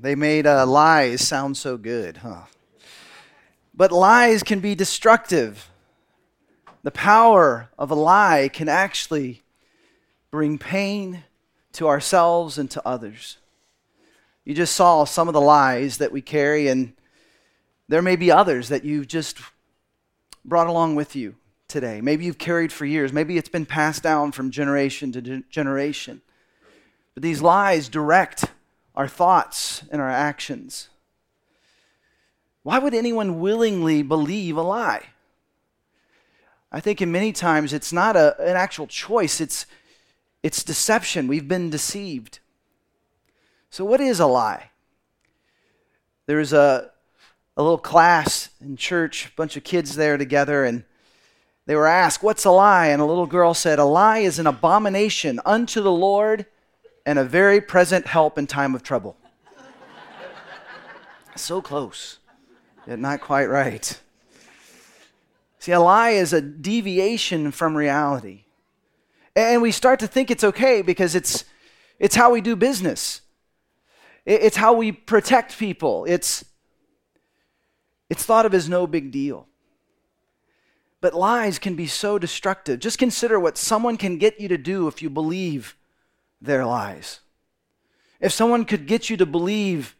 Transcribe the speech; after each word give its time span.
They 0.00 0.14
made 0.14 0.46
uh, 0.46 0.64
lies 0.66 1.26
sound 1.26 1.58
so 1.58 1.76
good, 1.76 2.18
huh? 2.18 2.44
But 3.74 3.92
lies 3.92 4.42
can 4.42 4.60
be 4.60 4.74
destructive. 4.74 5.70
The 6.82 6.90
power 6.90 7.68
of 7.78 7.90
a 7.90 7.94
lie 7.94 8.48
can 8.50 8.68
actually 8.68 9.42
bring 10.30 10.56
pain 10.56 11.24
to 11.72 11.86
ourselves 11.86 12.56
and 12.56 12.70
to 12.70 12.86
others. 12.86 13.36
You 14.46 14.54
just 14.54 14.74
saw 14.74 15.04
some 15.04 15.28
of 15.28 15.34
the 15.34 15.40
lies 15.40 15.98
that 15.98 16.12
we 16.12 16.22
carry, 16.22 16.68
and 16.68 16.94
there 17.86 18.00
may 18.00 18.16
be 18.16 18.32
others 18.32 18.70
that 18.70 18.84
you've 18.84 19.06
just 19.06 19.36
brought 20.46 20.66
along 20.66 20.94
with 20.94 21.14
you 21.14 21.34
today. 21.68 22.00
Maybe 22.00 22.24
you've 22.24 22.38
carried 22.38 22.72
for 22.72 22.86
years. 22.86 23.12
Maybe 23.12 23.36
it's 23.36 23.50
been 23.50 23.66
passed 23.66 24.02
down 24.02 24.32
from 24.32 24.50
generation 24.50 25.12
to 25.12 25.42
generation. 25.50 26.22
But 27.12 27.22
these 27.22 27.42
lies 27.42 27.90
direct 27.90 28.46
our 28.94 29.08
thoughts 29.08 29.84
and 29.90 30.00
our 30.00 30.10
actions. 30.10 30.88
Why 32.62 32.78
would 32.78 32.94
anyone 32.94 33.40
willingly 33.40 34.02
believe 34.02 34.56
a 34.56 34.62
lie? 34.62 35.06
I 36.72 36.80
think 36.80 37.00
in 37.00 37.10
many 37.10 37.32
times 37.32 37.72
it's 37.72 37.92
not 37.92 38.16
a, 38.16 38.40
an 38.40 38.56
actual 38.56 38.86
choice, 38.86 39.40
it's, 39.40 39.66
it's 40.42 40.62
deception. 40.62 41.26
We've 41.26 41.48
been 41.48 41.70
deceived. 41.70 42.38
So, 43.70 43.84
what 43.84 44.00
is 44.00 44.20
a 44.20 44.26
lie? 44.26 44.70
There's 46.26 46.52
a, 46.52 46.90
a 47.56 47.62
little 47.62 47.78
class 47.78 48.50
in 48.60 48.76
church, 48.76 49.26
a 49.26 49.36
bunch 49.36 49.56
of 49.56 49.64
kids 49.64 49.96
there 49.96 50.16
together, 50.16 50.64
and 50.64 50.84
they 51.66 51.74
were 51.74 51.86
asked, 51.86 52.22
What's 52.22 52.44
a 52.44 52.50
lie? 52.50 52.86
And 52.86 53.02
a 53.02 53.04
little 53.04 53.26
girl 53.26 53.54
said, 53.54 53.78
A 53.78 53.84
lie 53.84 54.18
is 54.18 54.38
an 54.38 54.46
abomination 54.46 55.40
unto 55.44 55.80
the 55.80 55.92
Lord 55.92 56.46
and 57.06 57.18
a 57.18 57.24
very 57.24 57.60
present 57.60 58.06
help 58.06 58.38
in 58.38 58.46
time 58.46 58.74
of 58.74 58.82
trouble. 58.82 59.16
so 61.36 61.62
close, 61.62 62.18
yet 62.86 62.98
not 62.98 63.20
quite 63.20 63.46
right. 63.46 64.00
See, 65.58 65.72
a 65.72 65.80
lie 65.80 66.10
is 66.10 66.32
a 66.32 66.40
deviation 66.40 67.50
from 67.50 67.76
reality. 67.76 68.44
And 69.36 69.62
we 69.62 69.72
start 69.72 70.00
to 70.00 70.06
think 70.06 70.30
it's 70.30 70.44
okay 70.44 70.82
because 70.82 71.14
it's, 71.14 71.44
it's 71.98 72.16
how 72.16 72.32
we 72.32 72.40
do 72.40 72.56
business. 72.56 73.20
It's 74.26 74.56
how 74.56 74.72
we 74.72 74.92
protect 74.92 75.58
people. 75.58 76.04
It's, 76.06 76.44
it's 78.08 78.24
thought 78.24 78.46
of 78.46 78.54
as 78.54 78.68
no 78.68 78.86
big 78.86 79.10
deal. 79.10 79.46
But 81.00 81.14
lies 81.14 81.58
can 81.58 81.76
be 81.76 81.86
so 81.86 82.18
destructive. 82.18 82.80
Just 82.80 82.98
consider 82.98 83.40
what 83.40 83.56
someone 83.56 83.96
can 83.96 84.18
get 84.18 84.40
you 84.40 84.48
to 84.48 84.58
do 84.58 84.88
if 84.88 85.00
you 85.00 85.08
believe 85.08 85.76
their 86.40 86.64
lies. 86.64 87.20
If 88.20 88.32
someone 88.32 88.64
could 88.64 88.86
get 88.86 89.08
you 89.08 89.16
to 89.16 89.26
believe 89.26 89.96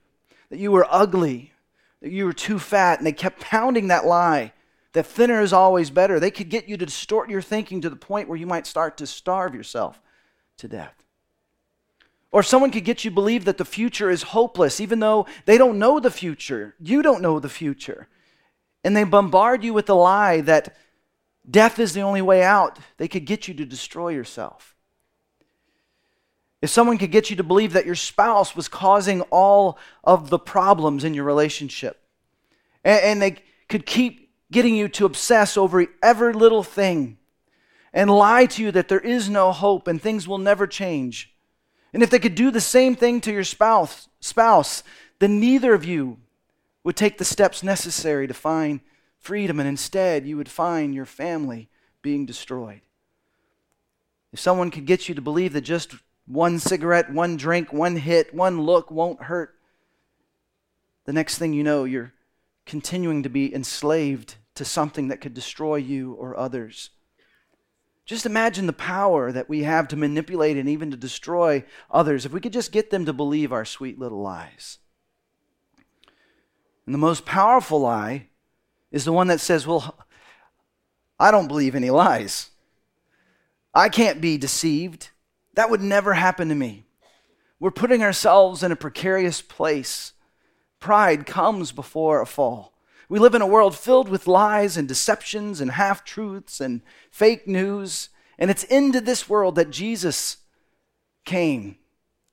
that 0.51 0.59
you 0.59 0.73
were 0.73 0.87
ugly, 0.91 1.53
that 2.03 2.11
you 2.11 2.25
were 2.25 2.33
too 2.33 2.59
fat, 2.59 2.99
and 2.99 3.07
they 3.07 3.13
kept 3.13 3.41
pounding 3.41 3.89
that 3.89 4.07
lie, 4.07 4.53
that 4.93 5.07
thinner 5.07 5.41
is 5.41 5.53
always 5.53 5.91
better, 5.91 6.19
they 6.19 6.31
could 6.31 6.49
get 6.49 6.69
you 6.69 6.77
to 6.77 6.87
distort 6.87 7.31
your 7.31 7.43
thinking 7.43 7.81
to 7.81 7.91
the 7.91 7.97
point 7.97 8.29
where 8.29 8.39
you 8.39 8.47
might 8.47 8.67
start 8.67 8.97
to 8.97 9.07
starve 9.07 9.55
yourself 9.55 10.03
to 10.59 10.69
death. 10.69 11.05
Or 12.33 12.43
someone 12.43 12.71
could 12.71 12.85
get 12.85 13.05
you 13.05 13.11
to 13.11 13.15
believe 13.15 13.45
that 13.45 13.59
the 13.59 13.65
future 13.65 14.11
is 14.11 14.23
hopeless, 14.23 14.81
even 14.81 15.01
though 15.01 15.27
they 15.47 15.59
don't 15.59 15.79
know 15.79 15.99
the 15.99 16.11
future. 16.11 16.75
You 16.79 17.03
don't 17.03 17.23
know 17.23 17.41
the 17.41 17.49
future. 17.49 18.09
And 18.85 18.97
they 18.97 19.05
bombard 19.05 19.65
you 19.65 19.75
with 19.75 19.87
the 19.87 19.97
lie 19.97 20.41
that 20.43 20.77
death 21.49 21.79
is 21.79 21.93
the 21.93 22.03
only 22.03 22.23
way 22.23 22.43
out. 22.43 22.79
They 22.99 23.09
could 23.09 23.25
get 23.25 23.49
you 23.49 23.55
to 23.55 23.65
destroy 23.65 24.11
yourself. 24.11 24.77
If 26.63 26.71
someone 26.71 26.99
could 26.99 27.11
get 27.11 27.31
you 27.31 27.37
to 27.37 27.43
believe 27.43 27.73
that 27.73 27.87
your 27.87 27.95
spouse 27.95 28.55
was 28.55 28.69
causing 28.69 29.23
all 29.23 29.79
of 30.05 30.29
the 30.29 30.39
problems 30.39 31.05
in 31.05 31.15
your 31.15 31.25
relationship, 31.25 32.03
and, 32.85 33.01
and 33.01 33.23
they 33.23 33.37
could 33.69 33.87
keep 33.87 34.31
getting 34.53 34.75
you 34.75 34.89
to 34.89 35.07
obsess 35.07 35.57
over 35.57 35.87
every 36.03 36.33
little 36.33 36.63
thing 36.63 37.17
and 37.93 38.11
lie 38.11 38.47
to 38.47 38.63
you 38.63 38.71
that 38.73 38.89
there 38.89 39.01
is 39.01 39.29
no 39.29 39.53
hope 39.53 39.89
and 39.89 40.01
things 40.01 40.29
will 40.29 40.39
never 40.39 40.67
change. 40.67 41.35
And 41.93 42.03
if 42.03 42.11
they 42.11 42.19
could 42.19 42.35
do 42.35 42.51
the 42.51 42.61
same 42.61 42.95
thing 42.95 43.21
to 43.23 43.33
your 43.33 43.45
spouse, 43.45 44.09
spouse, 44.21 44.83
then 45.19 45.41
neither 45.41 45.75
of 45.75 45.85
you 45.85 46.19
would 46.85 46.97
take 46.97 47.19
the 47.19 47.25
steps 47.25 47.63
necessary 47.63 48.27
to 48.27 48.35
find 48.35 48.81
freedom, 49.19 49.61
and 49.61 49.69
instead 49.69 50.27
you 50.27 50.37
would 50.37 50.49
find 50.49 50.95
your 50.95 51.05
family 51.05 51.69
being 52.01 52.25
destroyed. 52.27 52.81
If 54.33 54.41
someone 54.41 54.71
could 54.71 54.87
get 54.87 55.09
you 55.09 55.15
to 55.15 55.21
believe 55.21 55.53
that 55.53 55.63
just 55.63 55.95
one 56.31 56.61
cigarette, 56.61 57.13
one 57.13 57.37
drink, 57.37 57.73
one 57.73 57.97
hit, 57.97 58.33
one 58.33 58.61
look 58.63 58.91
won't 58.91 59.25
hurt, 59.25 59.57
the 61.05 61.13
next 61.13 61.39
thing 61.39 61.53
you 61.53 61.65
know, 61.65 61.85
you're 61.85 62.13
continuing 62.67 63.25
to 63.25 63.29
be 63.29 63.53
enslaved 63.53 64.37
to 64.55 64.65
something 64.65 65.09
that 65.09 65.21
could 65.21 65.35
destroy 65.35 65.75
you 65.75 66.13
or 66.13 66.39
others. 66.39 66.91
Just 68.05 68.27
imagine 68.27 68.67
the 68.67 68.73
power 68.73 69.33
that 69.33 69.49
we 69.49 69.65
have 69.65 69.89
to 69.89 69.97
manipulate 69.97 70.57
and 70.57 70.69
even 70.69 70.91
to 70.93 70.97
destroy 70.97 71.65
others 71.91 72.25
if 72.25 72.33
we 72.33 72.41
could 72.41 72.53
just 72.53 72.71
get 72.71 72.91
them 72.91 73.07
to 73.07 73.13
believe 73.13 73.53
our 73.53 73.65
sweet 73.65 73.99
little 73.99 74.21
lies. 74.21 74.79
And 76.87 76.95
the 76.95 76.99
most 76.99 77.25
powerful 77.25 77.81
lie 77.81 78.29
is 78.93 79.05
the 79.05 79.13
one 79.13 79.29
that 79.29 79.41
says, 79.41 79.67
Well, 79.67 79.97
I 81.19 81.31
don't 81.31 81.49
believe 81.49 81.75
any 81.75 81.91
lies. 81.91 82.51
I 83.75 83.89
can't 83.89 84.21
be 84.21 84.39
deceived. 84.39 85.11
That 85.55 85.71
would 85.71 85.81
never 85.81 86.15
happen 86.15 86.49
to 86.49 86.55
me. 86.55 86.85
We're 87.59 87.71
putting 87.71 88.03
ourselves 88.03 88.63
in 88.63 88.73
a 88.73 88.77
precarious 88.77 89.43
place. 89.43 90.13
Pride 90.79 91.27
comes 91.27 91.73
before 91.73 92.21
a 92.21 92.27
fall. 92.27 92.73
We 93.09 93.19
live 93.19 93.35
in 93.35 93.43
a 93.43 93.47
world 93.47 93.77
filled 93.77 94.09
with 94.09 94.27
lies 94.27 94.77
and 94.77 94.87
deceptions 94.87 95.61
and 95.61 95.73
half 95.73 96.05
truths 96.05 96.61
and 96.61 96.81
fake 97.11 97.47
news. 97.47 98.09
And 98.39 98.51
it's 98.51 98.65
into 98.65 99.01
this 99.01 99.29
world 99.29 99.57
that 99.57 99.71
Jesus 99.71 100.39
came 101.25 101.77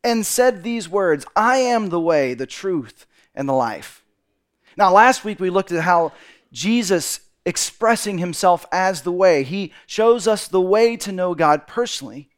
and 0.04 0.26
said 0.26 0.64
these 0.64 0.88
words 0.88 1.26
I 1.36 1.58
am 1.58 1.90
the 1.90 2.00
way, 2.00 2.34
the 2.34 2.46
truth, 2.46 3.06
and 3.36 3.50
the 3.50 3.54
life. 3.54 4.06
Now, 4.78 4.94
last 4.94 5.26
week 5.26 5.40
we 5.40 5.50
looked 5.50 5.72
at 5.72 5.84
how 5.84 6.14
Jesus 6.52 7.22
expressing 7.46 8.18
himself 8.18 8.66
as 8.72 9.02
the 9.02 9.12
way. 9.12 9.44
He 9.44 9.74
shows 9.86 10.28
us 10.28 10.48
the 10.48 10.62
way 10.62 10.96
to 10.98 11.12
know 11.12 11.34
God 11.34 11.66
personally, 11.66 12.30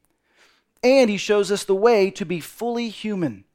and 0.83 1.09
he 1.09 1.17
shows 1.17 1.51
us 1.51 1.63
the 1.63 1.75
way 1.75 2.09
to 2.11 2.25
be 2.25 2.39
fully 2.39 2.89
human. 2.89 3.45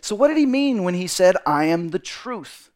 So, 0.00 0.14
what 0.14 0.28
did 0.28 0.36
he 0.36 0.46
mean 0.46 0.84
when 0.84 0.94
he 0.94 1.06
said, 1.06 1.36
I 1.46 1.64
am 1.64 1.88
the 1.88 1.98
truth? 1.98 2.70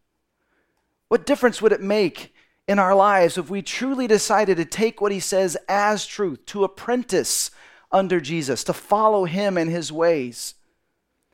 What 1.09 1.27
difference 1.27 1.61
would 1.61 1.73
it 1.73 1.81
make 1.81 2.35
in 2.67 2.79
our 2.79 2.95
lives 2.95 3.39
if 3.39 3.51
we 3.51 3.63
truly 3.63 4.07
decided 4.07 4.57
to 4.57 4.65
take 4.65 5.01
what 5.01 5.13
he 5.13 5.21
says 5.21 5.57
as 5.69 6.07
truth, 6.07 6.45
to 6.47 6.65
apprentice 6.65 7.51
under 7.91 8.21
Jesus, 8.21 8.65
to 8.65 8.73
follow 8.73 9.25
him 9.25 9.57
and 9.57 9.71
his 9.71 9.93
ways? 9.93 10.55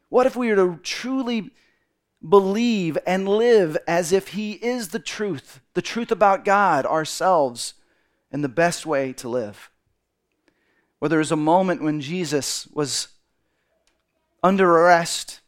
What 0.09 0.27
if 0.27 0.37
we 0.37 0.49
were 0.49 0.57
to 0.57 0.81
truly 0.83 1.51
believe 2.27 2.97
and 3.07 3.29
live 3.29 3.77
as 3.87 4.13
if 4.13 4.29
He 4.29 4.53
is 4.53 4.89
the 4.89 4.99
truth, 4.99 5.61
the 5.75 5.83
truth 5.83 6.11
about 6.11 6.45
God, 6.45 6.87
ourselves, 6.87 7.75
and 8.31 8.43
the 8.43 8.49
best 8.49 8.87
way 8.87 9.13
to 9.15 9.29
live. 9.29 9.71
Well, 11.05 11.11
there 11.11 11.19
was 11.19 11.33
a 11.33 11.37
moment 11.37 11.83
when 11.83 12.01
Jesus 12.01 12.67
was 12.73 13.09
under 14.43 14.67
arrest, 14.67 15.43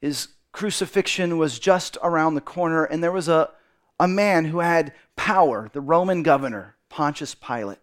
his 0.00 0.28
crucifixion 0.52 1.38
was 1.38 1.58
just 1.58 1.98
around 2.04 2.36
the 2.36 2.40
corner, 2.40 2.84
and 2.84 3.02
there 3.02 3.10
was 3.10 3.26
a, 3.26 3.50
a 3.98 4.06
man 4.06 4.44
who 4.44 4.60
had 4.60 4.92
power, 5.16 5.68
the 5.72 5.80
Roman 5.80 6.22
governor, 6.22 6.76
Pontius 6.88 7.34
Pilate. 7.34 7.80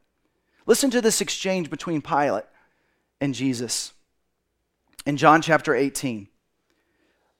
Listen 0.65 0.89
to 0.91 1.01
this 1.01 1.19
exchange 1.19 1.69
between 1.69 2.01
Pilate 2.01 2.45
and 3.19 3.33
Jesus. 3.33 3.91
In 5.05 5.17
John 5.17 5.41
chapter 5.41 5.75
18, 5.75 6.29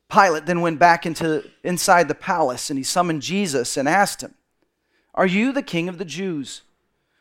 Pilate 0.09 0.45
then 0.45 0.59
went 0.59 0.77
back 0.77 1.05
into 1.05 1.49
inside 1.63 2.09
the 2.09 2.15
palace 2.15 2.69
and 2.69 2.77
he 2.77 2.83
summoned 2.83 3.21
Jesus 3.21 3.77
and 3.77 3.87
asked 3.87 4.19
him, 4.19 4.33
"Are 5.13 5.25
you 5.25 5.53
the 5.53 5.63
king 5.63 5.87
of 5.87 5.99
the 5.99 6.03
Jews? 6.03 6.63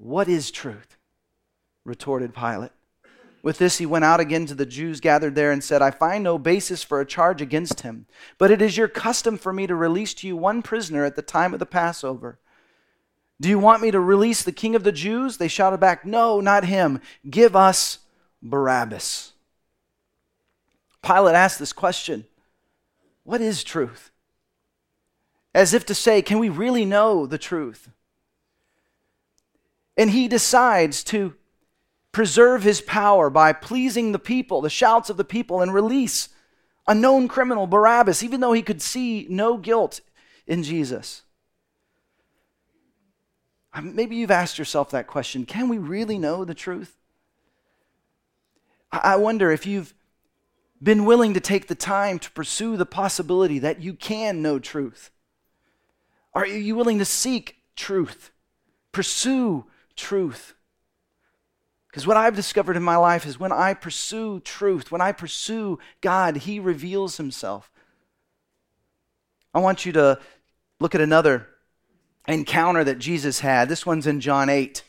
What 0.00 0.28
is 0.28 0.50
truth? 0.50 0.96
retorted 1.84 2.34
Pilate. 2.34 2.72
With 3.42 3.58
this, 3.58 3.76
he 3.76 3.86
went 3.86 4.04
out 4.04 4.18
again 4.18 4.46
to 4.46 4.54
the 4.54 4.64
Jews 4.64 4.98
gathered 4.98 5.34
there 5.34 5.52
and 5.52 5.62
said, 5.62 5.82
I 5.82 5.90
find 5.90 6.24
no 6.24 6.38
basis 6.38 6.82
for 6.82 7.00
a 7.00 7.06
charge 7.06 7.42
against 7.42 7.80
him, 7.80 8.06
but 8.38 8.50
it 8.50 8.62
is 8.62 8.78
your 8.78 8.88
custom 8.88 9.36
for 9.36 9.52
me 9.52 9.66
to 9.66 9.74
release 9.74 10.14
to 10.14 10.26
you 10.26 10.36
one 10.36 10.62
prisoner 10.62 11.04
at 11.04 11.16
the 11.16 11.22
time 11.22 11.52
of 11.52 11.58
the 11.58 11.66
Passover. 11.66 12.38
Do 13.40 13.48
you 13.50 13.58
want 13.58 13.82
me 13.82 13.90
to 13.90 14.00
release 14.00 14.42
the 14.42 14.52
king 14.52 14.74
of 14.74 14.84
the 14.84 14.92
Jews? 14.92 15.36
They 15.36 15.48
shouted 15.48 15.80
back, 15.80 16.06
No, 16.06 16.40
not 16.40 16.64
him. 16.64 17.00
Give 17.28 17.54
us 17.54 17.98
Barabbas. 18.42 19.32
Pilate 21.02 21.34
asked 21.34 21.58
this 21.58 21.74
question 21.74 22.24
What 23.24 23.42
is 23.42 23.62
truth? 23.64 24.10
As 25.54 25.74
if 25.74 25.84
to 25.86 25.94
say, 25.94 26.22
Can 26.22 26.38
we 26.38 26.48
really 26.48 26.86
know 26.86 27.26
the 27.26 27.38
truth? 27.38 27.90
And 29.96 30.10
he 30.10 30.28
decides 30.28 31.04
to 31.04 31.34
preserve 32.12 32.62
his 32.62 32.80
power 32.80 33.30
by 33.30 33.52
pleasing 33.52 34.12
the 34.12 34.18
people, 34.18 34.60
the 34.60 34.70
shouts 34.70 35.10
of 35.10 35.16
the 35.16 35.24
people, 35.24 35.60
and 35.60 35.72
release 35.72 36.28
a 36.86 36.94
known 36.94 37.28
criminal, 37.28 37.66
Barabbas, 37.66 38.22
even 38.22 38.40
though 38.40 38.52
he 38.52 38.62
could 38.62 38.82
see 38.82 39.26
no 39.28 39.56
guilt 39.56 40.00
in 40.46 40.62
Jesus. 40.62 41.22
Um, 43.72 43.94
maybe 43.94 44.16
you've 44.16 44.30
asked 44.30 44.58
yourself 44.58 44.90
that 44.90 45.06
question 45.06 45.46
can 45.46 45.68
we 45.68 45.78
really 45.78 46.18
know 46.18 46.44
the 46.44 46.54
truth? 46.54 46.96
I 48.92 49.16
wonder 49.16 49.52
if 49.52 49.66
you've 49.66 49.94
been 50.82 51.04
willing 51.04 51.34
to 51.34 51.40
take 51.40 51.68
the 51.68 51.76
time 51.76 52.18
to 52.18 52.30
pursue 52.32 52.76
the 52.76 52.86
possibility 52.86 53.60
that 53.60 53.80
you 53.80 53.94
can 53.94 54.42
know 54.42 54.58
truth. 54.58 55.10
Are 56.34 56.46
you 56.46 56.74
willing 56.74 56.98
to 56.98 57.04
seek 57.04 57.58
truth? 57.76 58.32
Pursue 58.90 59.66
truth? 60.00 60.54
Because 61.88 62.06
what 62.06 62.16
I've 62.16 62.36
discovered 62.36 62.76
in 62.76 62.82
my 62.82 62.96
life 62.96 63.26
is 63.26 63.38
when 63.38 63.52
I 63.52 63.74
pursue 63.74 64.40
truth, 64.40 64.90
when 64.90 65.00
I 65.00 65.12
pursue 65.12 65.78
God, 66.00 66.38
He 66.38 66.58
reveals 66.60 67.16
Himself. 67.16 67.70
I 69.52 69.58
want 69.58 69.84
you 69.84 69.92
to 69.92 70.20
look 70.78 70.94
at 70.94 71.00
another 71.00 71.48
encounter 72.28 72.84
that 72.84 72.98
Jesus 72.98 73.40
had. 73.40 73.68
This 73.68 73.84
one's 73.84 74.06
in 74.06 74.20
John 74.20 74.48
8. 74.48 74.84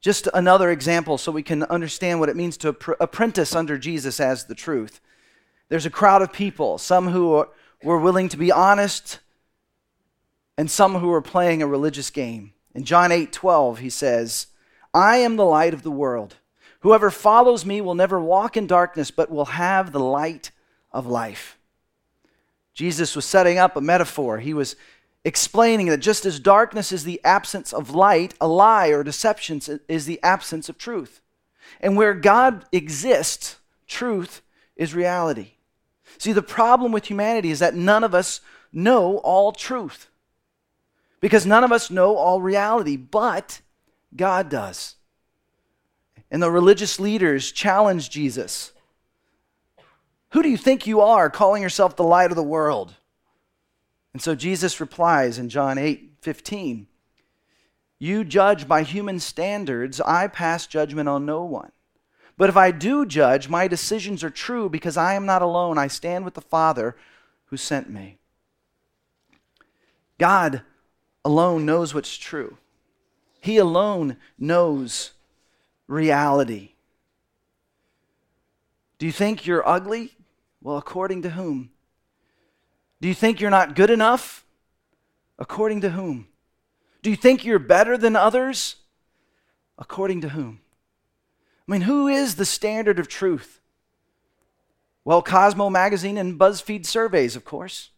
Just 0.00 0.28
another 0.32 0.70
example 0.70 1.18
so 1.18 1.30
we 1.30 1.42
can 1.42 1.64
understand 1.64 2.20
what 2.20 2.28
it 2.28 2.36
means 2.36 2.56
to 2.58 2.76
apprentice 3.00 3.54
under 3.54 3.76
Jesus 3.76 4.20
as 4.20 4.46
the 4.46 4.54
truth. 4.54 5.00
There's 5.68 5.86
a 5.86 5.90
crowd 5.90 6.22
of 6.22 6.32
people, 6.32 6.78
some 6.78 7.08
who 7.08 7.44
were 7.82 7.98
willing 7.98 8.28
to 8.30 8.36
be 8.36 8.50
honest, 8.50 9.18
and 10.56 10.70
some 10.70 10.94
who 10.94 11.08
were 11.08 11.20
playing 11.20 11.60
a 11.60 11.66
religious 11.66 12.10
game. 12.10 12.52
In 12.78 12.84
John 12.84 13.10
8 13.10 13.32
12, 13.32 13.80
he 13.80 13.90
says, 13.90 14.46
I 14.94 15.16
am 15.16 15.34
the 15.34 15.44
light 15.44 15.74
of 15.74 15.82
the 15.82 15.90
world. 15.90 16.36
Whoever 16.82 17.10
follows 17.10 17.64
me 17.64 17.80
will 17.80 17.96
never 17.96 18.20
walk 18.20 18.56
in 18.56 18.68
darkness, 18.68 19.10
but 19.10 19.32
will 19.32 19.46
have 19.46 19.90
the 19.90 19.98
light 19.98 20.52
of 20.92 21.04
life. 21.04 21.58
Jesus 22.74 23.16
was 23.16 23.24
setting 23.24 23.58
up 23.58 23.74
a 23.74 23.80
metaphor. 23.80 24.38
He 24.38 24.54
was 24.54 24.76
explaining 25.24 25.88
that 25.88 25.98
just 25.98 26.24
as 26.24 26.38
darkness 26.38 26.92
is 26.92 27.02
the 27.02 27.20
absence 27.24 27.72
of 27.72 27.96
light, 27.96 28.34
a 28.40 28.46
lie 28.46 28.90
or 28.90 29.02
deception 29.02 29.60
is 29.88 30.06
the 30.06 30.22
absence 30.22 30.68
of 30.68 30.78
truth. 30.78 31.20
And 31.80 31.96
where 31.96 32.14
God 32.14 32.64
exists, 32.70 33.56
truth 33.88 34.40
is 34.76 34.94
reality. 34.94 35.54
See, 36.16 36.30
the 36.30 36.42
problem 36.42 36.92
with 36.92 37.06
humanity 37.06 37.50
is 37.50 37.58
that 37.58 37.74
none 37.74 38.04
of 38.04 38.14
us 38.14 38.40
know 38.72 39.16
all 39.24 39.50
truth 39.50 40.08
because 41.20 41.46
none 41.46 41.64
of 41.64 41.72
us 41.72 41.90
know 41.90 42.16
all 42.16 42.40
reality, 42.40 42.96
but 42.96 43.60
God 44.14 44.48
does. 44.48 44.96
And 46.30 46.42
the 46.42 46.50
religious 46.50 47.00
leaders 47.00 47.50
challenge 47.50 48.10
Jesus. 48.10 48.72
Who 50.30 50.42
do 50.42 50.48
you 50.48 50.56
think 50.56 50.86
you 50.86 51.00
are, 51.00 51.30
calling 51.30 51.62
yourself 51.62 51.96
the 51.96 52.04
light 52.04 52.30
of 52.30 52.36
the 52.36 52.42
world? 52.42 52.94
And 54.12 54.22
so 54.22 54.34
Jesus 54.34 54.80
replies 54.80 55.38
in 55.38 55.48
John 55.48 55.78
8 55.78 56.04
15, 56.20 56.86
You 57.98 58.24
judge 58.24 58.68
by 58.68 58.82
human 58.82 59.20
standards, 59.20 60.00
I 60.00 60.26
pass 60.26 60.66
judgment 60.66 61.08
on 61.08 61.24
no 61.24 61.44
one. 61.44 61.72
But 62.36 62.48
if 62.48 62.56
I 62.56 62.70
do 62.70 63.04
judge, 63.04 63.48
my 63.48 63.66
decisions 63.66 64.22
are 64.22 64.30
true 64.30 64.68
because 64.68 64.96
I 64.96 65.14
am 65.14 65.26
not 65.26 65.42
alone. 65.42 65.76
I 65.76 65.88
stand 65.88 66.24
with 66.24 66.34
the 66.34 66.40
Father 66.40 66.96
who 67.46 67.56
sent 67.56 67.90
me. 67.90 68.18
God 70.18 70.62
alone 71.24 71.66
knows 71.66 71.94
what's 71.94 72.16
true. 72.16 72.58
He 73.40 73.56
alone 73.56 74.16
knows 74.38 75.12
reality. 75.86 76.72
Do 78.98 79.06
you 79.06 79.12
think 79.12 79.46
you're 79.46 79.66
ugly? 79.66 80.14
Well, 80.60 80.76
according 80.76 81.22
to 81.22 81.30
whom? 81.30 81.70
Do 83.00 83.08
you 83.08 83.14
think 83.14 83.40
you're 83.40 83.50
not 83.50 83.76
good 83.76 83.90
enough? 83.90 84.44
According 85.38 85.82
to 85.82 85.90
whom? 85.90 86.26
Do 87.02 87.10
you 87.10 87.16
think 87.16 87.44
you're 87.44 87.60
better 87.60 87.96
than 87.96 88.16
others? 88.16 88.76
According 89.78 90.20
to 90.22 90.30
whom? 90.30 90.60
I 91.66 91.72
mean, 91.72 91.82
who 91.82 92.08
is 92.08 92.34
the 92.34 92.44
standard 92.44 92.98
of 92.98 93.06
truth? 93.06 93.60
Well, 95.04 95.22
Cosmo 95.22 95.70
Magazine 95.70 96.18
and 96.18 96.38
BuzzFeed 96.38 96.84
surveys, 96.84 97.36
of 97.36 97.44
course. 97.44 97.90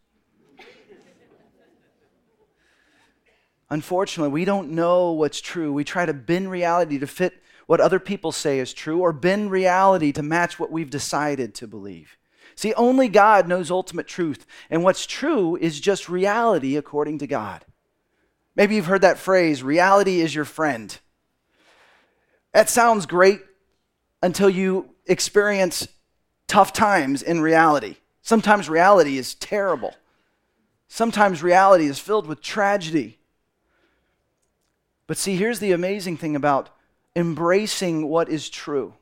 Unfortunately, 3.71 4.33
we 4.33 4.43
don't 4.43 4.71
know 4.71 5.13
what's 5.13 5.39
true. 5.39 5.71
We 5.71 5.85
try 5.85 6.05
to 6.05 6.13
bend 6.13 6.51
reality 6.51 6.99
to 6.99 7.07
fit 7.07 7.41
what 7.67 7.79
other 7.79 7.99
people 8.01 8.33
say 8.33 8.59
is 8.59 8.73
true 8.73 8.99
or 8.99 9.13
bend 9.13 9.49
reality 9.49 10.11
to 10.11 10.21
match 10.21 10.59
what 10.59 10.73
we've 10.73 10.89
decided 10.89 11.55
to 11.55 11.67
believe. 11.67 12.17
See, 12.53 12.73
only 12.73 13.07
God 13.07 13.47
knows 13.47 13.71
ultimate 13.71 14.07
truth, 14.07 14.45
and 14.69 14.83
what's 14.83 15.05
true 15.05 15.55
is 15.55 15.79
just 15.79 16.09
reality 16.09 16.75
according 16.75 17.19
to 17.19 17.27
God. 17.27 17.63
Maybe 18.57 18.75
you've 18.75 18.87
heard 18.87 19.03
that 19.03 19.17
phrase 19.17 19.63
reality 19.63 20.19
is 20.19 20.35
your 20.35 20.43
friend. 20.43 20.99
That 22.53 22.69
sounds 22.69 23.05
great 23.05 23.39
until 24.21 24.49
you 24.49 24.89
experience 25.05 25.87
tough 26.49 26.73
times 26.73 27.23
in 27.23 27.39
reality. 27.39 27.95
Sometimes 28.21 28.69
reality 28.69 29.17
is 29.17 29.33
terrible. 29.33 29.95
Sometimes 30.89 31.41
reality 31.41 31.85
is 31.85 31.99
filled 31.99 32.27
with 32.27 32.41
tragedy. 32.41 33.17
But 35.11 35.17
see, 35.17 35.35
here's 35.35 35.59
the 35.59 35.73
amazing 35.73 36.15
thing 36.15 36.37
about 36.37 36.69
embracing 37.17 38.07
what 38.07 38.29
is 38.29 38.49
true. 38.49 38.93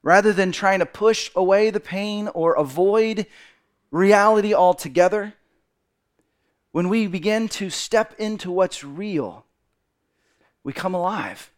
Rather 0.00 0.32
than 0.32 0.52
trying 0.52 0.78
to 0.78 0.86
push 0.86 1.28
away 1.34 1.70
the 1.70 1.80
pain 1.80 2.28
or 2.28 2.54
avoid 2.54 3.26
reality 3.90 4.54
altogether, 4.54 5.34
when 6.70 6.88
we 6.88 7.08
begin 7.08 7.48
to 7.48 7.68
step 7.68 8.14
into 8.16 8.52
what's 8.52 8.84
real, 8.84 9.44
we 10.62 10.72
come 10.72 10.94
alive. 10.94 11.50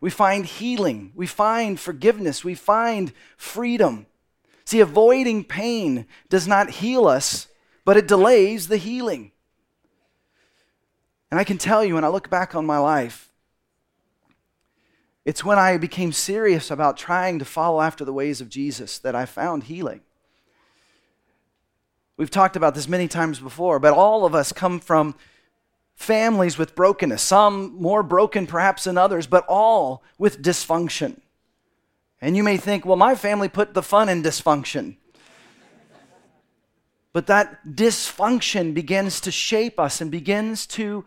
We 0.00 0.10
find 0.10 0.46
healing. 0.46 1.10
We 1.16 1.26
find 1.26 1.80
forgiveness. 1.80 2.44
We 2.44 2.54
find 2.54 3.12
freedom. 3.36 4.06
See, 4.64 4.78
avoiding 4.78 5.42
pain 5.42 6.06
does 6.28 6.46
not 6.46 6.70
heal 6.70 7.08
us, 7.08 7.48
but 7.84 7.96
it 7.96 8.06
delays 8.06 8.68
the 8.68 8.76
healing. 8.76 9.32
And 11.30 11.38
I 11.38 11.44
can 11.44 11.58
tell 11.58 11.84
you, 11.84 11.94
when 11.94 12.04
I 12.04 12.08
look 12.08 12.30
back 12.30 12.54
on 12.54 12.64
my 12.64 12.78
life, 12.78 13.30
it's 15.24 15.44
when 15.44 15.58
I 15.58 15.76
became 15.76 16.12
serious 16.12 16.70
about 16.70 16.96
trying 16.96 17.38
to 17.38 17.44
follow 17.44 17.82
after 17.82 18.04
the 18.04 18.14
ways 18.14 18.40
of 18.40 18.48
Jesus 18.48 18.98
that 19.00 19.14
I 19.14 19.26
found 19.26 19.64
healing. 19.64 20.00
We've 22.16 22.30
talked 22.30 22.56
about 22.56 22.74
this 22.74 22.88
many 22.88 23.08
times 23.08 23.38
before, 23.38 23.78
but 23.78 23.92
all 23.92 24.24
of 24.24 24.34
us 24.34 24.52
come 24.52 24.80
from 24.80 25.14
families 25.94 26.56
with 26.56 26.74
brokenness, 26.74 27.22
some 27.22 27.76
more 27.80 28.02
broken 28.02 28.46
perhaps 28.46 28.84
than 28.84 28.96
others, 28.96 29.26
but 29.26 29.44
all 29.48 30.02
with 30.16 30.40
dysfunction. 30.42 31.20
And 32.20 32.36
you 32.36 32.42
may 32.42 32.56
think, 32.56 32.86
well, 32.86 32.96
my 32.96 33.14
family 33.14 33.48
put 33.48 33.74
the 33.74 33.82
fun 33.82 34.08
in 34.08 34.22
dysfunction. 34.22 34.96
but 37.12 37.26
that 37.26 37.66
dysfunction 37.66 38.72
begins 38.72 39.20
to 39.20 39.30
shape 39.30 39.78
us 39.78 40.00
and 40.00 40.10
begins 40.10 40.66
to 40.68 41.04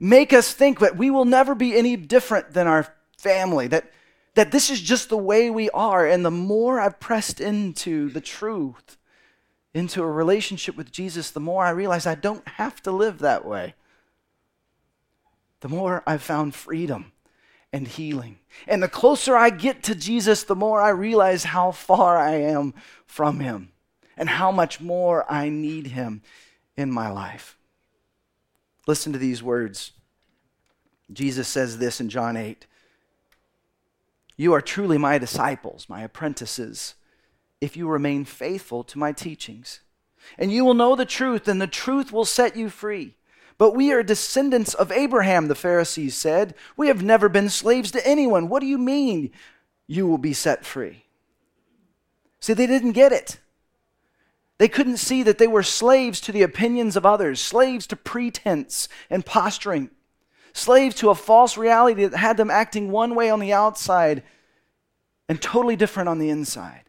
make 0.00 0.32
us 0.32 0.52
think 0.52 0.80
that 0.80 0.96
we 0.96 1.10
will 1.10 1.26
never 1.26 1.54
be 1.54 1.76
any 1.76 1.94
different 1.94 2.54
than 2.54 2.66
our 2.66 2.92
family, 3.18 3.68
that, 3.68 3.92
that 4.34 4.50
this 4.50 4.70
is 4.70 4.80
just 4.80 5.10
the 5.10 5.18
way 5.18 5.50
we 5.50 5.68
are. 5.70 6.06
And 6.06 6.24
the 6.24 6.30
more 6.30 6.80
I've 6.80 6.98
pressed 6.98 7.40
into 7.40 8.08
the 8.08 8.22
truth, 8.22 8.96
into 9.74 10.02
a 10.02 10.10
relationship 10.10 10.76
with 10.76 10.90
Jesus, 10.90 11.30
the 11.30 11.38
more 11.38 11.64
I 11.64 11.70
realize 11.70 12.06
I 12.06 12.14
don't 12.14 12.46
have 12.48 12.82
to 12.82 12.90
live 12.90 13.18
that 13.18 13.44
way. 13.44 13.74
The 15.60 15.68
more 15.68 16.02
I've 16.06 16.22
found 16.22 16.54
freedom 16.54 17.12
and 17.72 17.86
healing. 17.86 18.38
And 18.66 18.82
the 18.82 18.88
closer 18.88 19.36
I 19.36 19.50
get 19.50 19.82
to 19.84 19.94
Jesus, 19.94 20.42
the 20.42 20.56
more 20.56 20.80
I 20.80 20.88
realize 20.88 21.44
how 21.44 21.70
far 21.70 22.18
I 22.18 22.36
am 22.36 22.74
from 23.06 23.40
Him 23.40 23.70
and 24.16 24.28
how 24.28 24.50
much 24.50 24.80
more 24.80 25.30
I 25.30 25.50
need 25.50 25.88
Him 25.88 26.22
in 26.76 26.90
my 26.90 27.10
life. 27.10 27.56
Listen 28.90 29.12
to 29.12 29.20
these 29.20 29.40
words. 29.40 29.92
Jesus 31.12 31.46
says 31.46 31.78
this 31.78 32.00
in 32.00 32.08
John 32.08 32.36
8 32.36 32.66
You 34.36 34.52
are 34.52 34.60
truly 34.60 34.98
my 34.98 35.16
disciples, 35.16 35.86
my 35.88 36.02
apprentices, 36.02 36.96
if 37.60 37.76
you 37.76 37.86
remain 37.86 38.24
faithful 38.24 38.82
to 38.82 38.98
my 38.98 39.12
teachings. 39.12 39.82
And 40.36 40.50
you 40.50 40.64
will 40.64 40.74
know 40.74 40.96
the 40.96 41.04
truth, 41.04 41.46
and 41.46 41.62
the 41.62 41.68
truth 41.68 42.10
will 42.10 42.24
set 42.24 42.56
you 42.56 42.68
free. 42.68 43.14
But 43.58 43.76
we 43.76 43.92
are 43.92 44.02
descendants 44.02 44.74
of 44.74 44.90
Abraham, 44.90 45.46
the 45.46 45.54
Pharisees 45.54 46.16
said. 46.16 46.56
We 46.76 46.88
have 46.88 47.00
never 47.00 47.28
been 47.28 47.48
slaves 47.48 47.92
to 47.92 48.04
anyone. 48.04 48.48
What 48.48 48.58
do 48.58 48.66
you 48.66 48.76
mean 48.76 49.30
you 49.86 50.08
will 50.08 50.18
be 50.18 50.32
set 50.32 50.66
free? 50.66 51.04
See, 52.40 52.54
they 52.54 52.66
didn't 52.66 52.98
get 52.98 53.12
it. 53.12 53.38
They 54.60 54.68
couldn't 54.68 54.98
see 54.98 55.22
that 55.22 55.38
they 55.38 55.46
were 55.46 55.62
slaves 55.62 56.20
to 56.20 56.32
the 56.32 56.42
opinions 56.42 56.94
of 56.94 57.06
others, 57.06 57.40
slaves 57.40 57.86
to 57.86 57.96
pretense 57.96 58.90
and 59.08 59.24
posturing, 59.24 59.88
slaves 60.52 60.96
to 60.96 61.08
a 61.08 61.14
false 61.14 61.56
reality 61.56 62.04
that 62.04 62.18
had 62.18 62.36
them 62.36 62.50
acting 62.50 62.90
one 62.90 63.14
way 63.14 63.30
on 63.30 63.40
the 63.40 63.54
outside 63.54 64.22
and 65.30 65.40
totally 65.40 65.76
different 65.76 66.10
on 66.10 66.18
the 66.18 66.28
inside. 66.28 66.82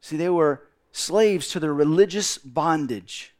See, 0.00 0.16
they 0.16 0.28
were 0.28 0.64
slaves 0.90 1.50
to 1.50 1.60
their 1.60 1.72
religious 1.72 2.36
bondage. 2.36 3.32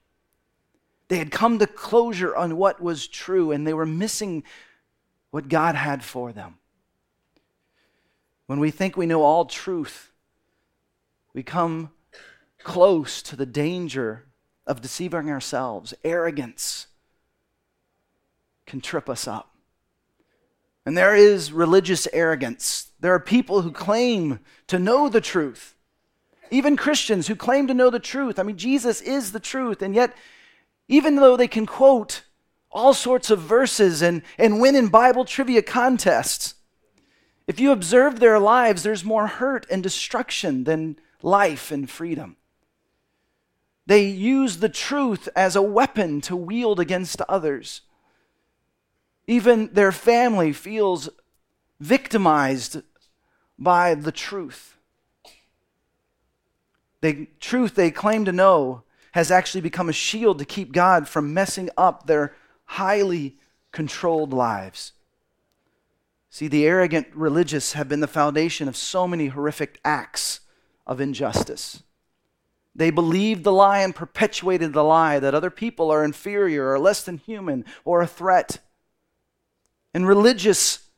They 1.08 1.18
had 1.18 1.32
come 1.32 1.58
to 1.58 1.66
closure 1.66 2.36
on 2.36 2.56
what 2.56 2.80
was 2.80 3.08
true, 3.08 3.50
and 3.50 3.66
they 3.66 3.74
were 3.74 3.86
missing 3.86 4.44
what 5.32 5.48
God 5.48 5.74
had 5.74 6.04
for 6.04 6.30
them. 6.30 6.58
When 8.46 8.60
we 8.60 8.70
think 8.70 8.96
we 8.96 9.06
know 9.06 9.24
all 9.24 9.46
truth, 9.46 10.12
we 11.34 11.42
come 11.42 11.90
close 12.62 13.22
to 13.22 13.36
the 13.36 13.46
danger 13.46 14.26
of 14.66 14.80
deceiving 14.80 15.30
ourselves. 15.30 15.94
Arrogance 16.04 16.86
can 18.66 18.80
trip 18.80 19.08
us 19.08 19.26
up. 19.26 19.54
And 20.84 20.96
there 20.96 21.14
is 21.14 21.52
religious 21.52 22.08
arrogance. 22.12 22.92
There 23.00 23.12
are 23.12 23.20
people 23.20 23.62
who 23.62 23.72
claim 23.72 24.40
to 24.68 24.78
know 24.78 25.08
the 25.08 25.20
truth, 25.20 25.74
even 26.50 26.76
Christians 26.76 27.26
who 27.26 27.36
claim 27.36 27.66
to 27.66 27.74
know 27.74 27.90
the 27.90 27.98
truth. 27.98 28.38
I 28.38 28.42
mean, 28.42 28.56
Jesus 28.56 29.00
is 29.00 29.32
the 29.32 29.40
truth, 29.40 29.82
and 29.82 29.94
yet 29.94 30.16
even 30.88 31.16
though 31.16 31.36
they 31.36 31.48
can 31.48 31.66
quote 31.66 32.22
all 32.70 32.94
sorts 32.94 33.30
of 33.30 33.40
verses 33.40 34.02
and, 34.02 34.22
and 34.38 34.60
win 34.60 34.76
in 34.76 34.88
Bible 34.88 35.24
trivia 35.24 35.62
contests, 35.62 36.54
if 37.46 37.58
you 37.60 37.72
observe 37.72 38.20
their 38.20 38.38
lives, 38.38 38.82
there's 38.82 39.04
more 39.04 39.26
hurt 39.26 39.66
and 39.70 39.82
destruction 39.82 40.64
than 40.64 40.98
life 41.22 41.70
and 41.70 41.88
freedom. 41.88 42.36
They 43.88 44.04
use 44.04 44.58
the 44.58 44.68
truth 44.68 45.30
as 45.34 45.56
a 45.56 45.62
weapon 45.62 46.20
to 46.22 46.36
wield 46.36 46.78
against 46.78 47.22
others. 47.22 47.80
Even 49.26 49.72
their 49.72 49.92
family 49.92 50.52
feels 50.52 51.08
victimized 51.80 52.82
by 53.58 53.94
the 53.94 54.12
truth. 54.12 54.76
The 57.00 57.28
truth 57.40 57.76
they 57.76 57.90
claim 57.90 58.26
to 58.26 58.32
know 58.32 58.82
has 59.12 59.30
actually 59.30 59.62
become 59.62 59.88
a 59.88 59.94
shield 59.94 60.38
to 60.38 60.44
keep 60.44 60.72
God 60.72 61.08
from 61.08 61.32
messing 61.32 61.70
up 61.78 62.06
their 62.06 62.34
highly 62.66 63.38
controlled 63.72 64.34
lives. 64.34 64.92
See, 66.28 66.46
the 66.46 66.66
arrogant 66.66 67.06
religious 67.14 67.72
have 67.72 67.88
been 67.88 68.00
the 68.00 68.06
foundation 68.06 68.68
of 68.68 68.76
so 68.76 69.08
many 69.08 69.28
horrific 69.28 69.80
acts 69.82 70.40
of 70.86 71.00
injustice. 71.00 71.82
They 72.78 72.90
believed 72.90 73.42
the 73.42 73.52
lie 73.52 73.80
and 73.80 73.92
perpetuated 73.92 74.72
the 74.72 74.84
lie 74.84 75.18
that 75.18 75.34
other 75.34 75.50
people 75.50 75.90
are 75.90 76.04
inferior 76.04 76.70
or 76.70 76.78
less 76.78 77.02
than 77.02 77.18
human 77.18 77.64
or 77.84 78.00
a 78.00 78.06
threat. 78.06 78.60
And 79.92 80.06
religious, 80.06 80.88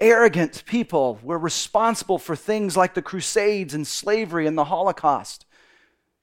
arrogant 0.00 0.64
people 0.64 1.18
were 1.22 1.38
responsible 1.38 2.18
for 2.18 2.34
things 2.34 2.74
like 2.74 2.94
the 2.94 3.02
Crusades 3.02 3.74
and 3.74 3.86
slavery 3.86 4.46
and 4.46 4.56
the 4.56 4.64
Holocaust 4.64 5.44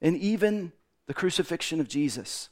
and 0.02 0.18
even 0.18 0.72
the 1.06 1.14
crucifixion 1.14 1.80
of 1.80 1.88
Jesus. 1.88 2.50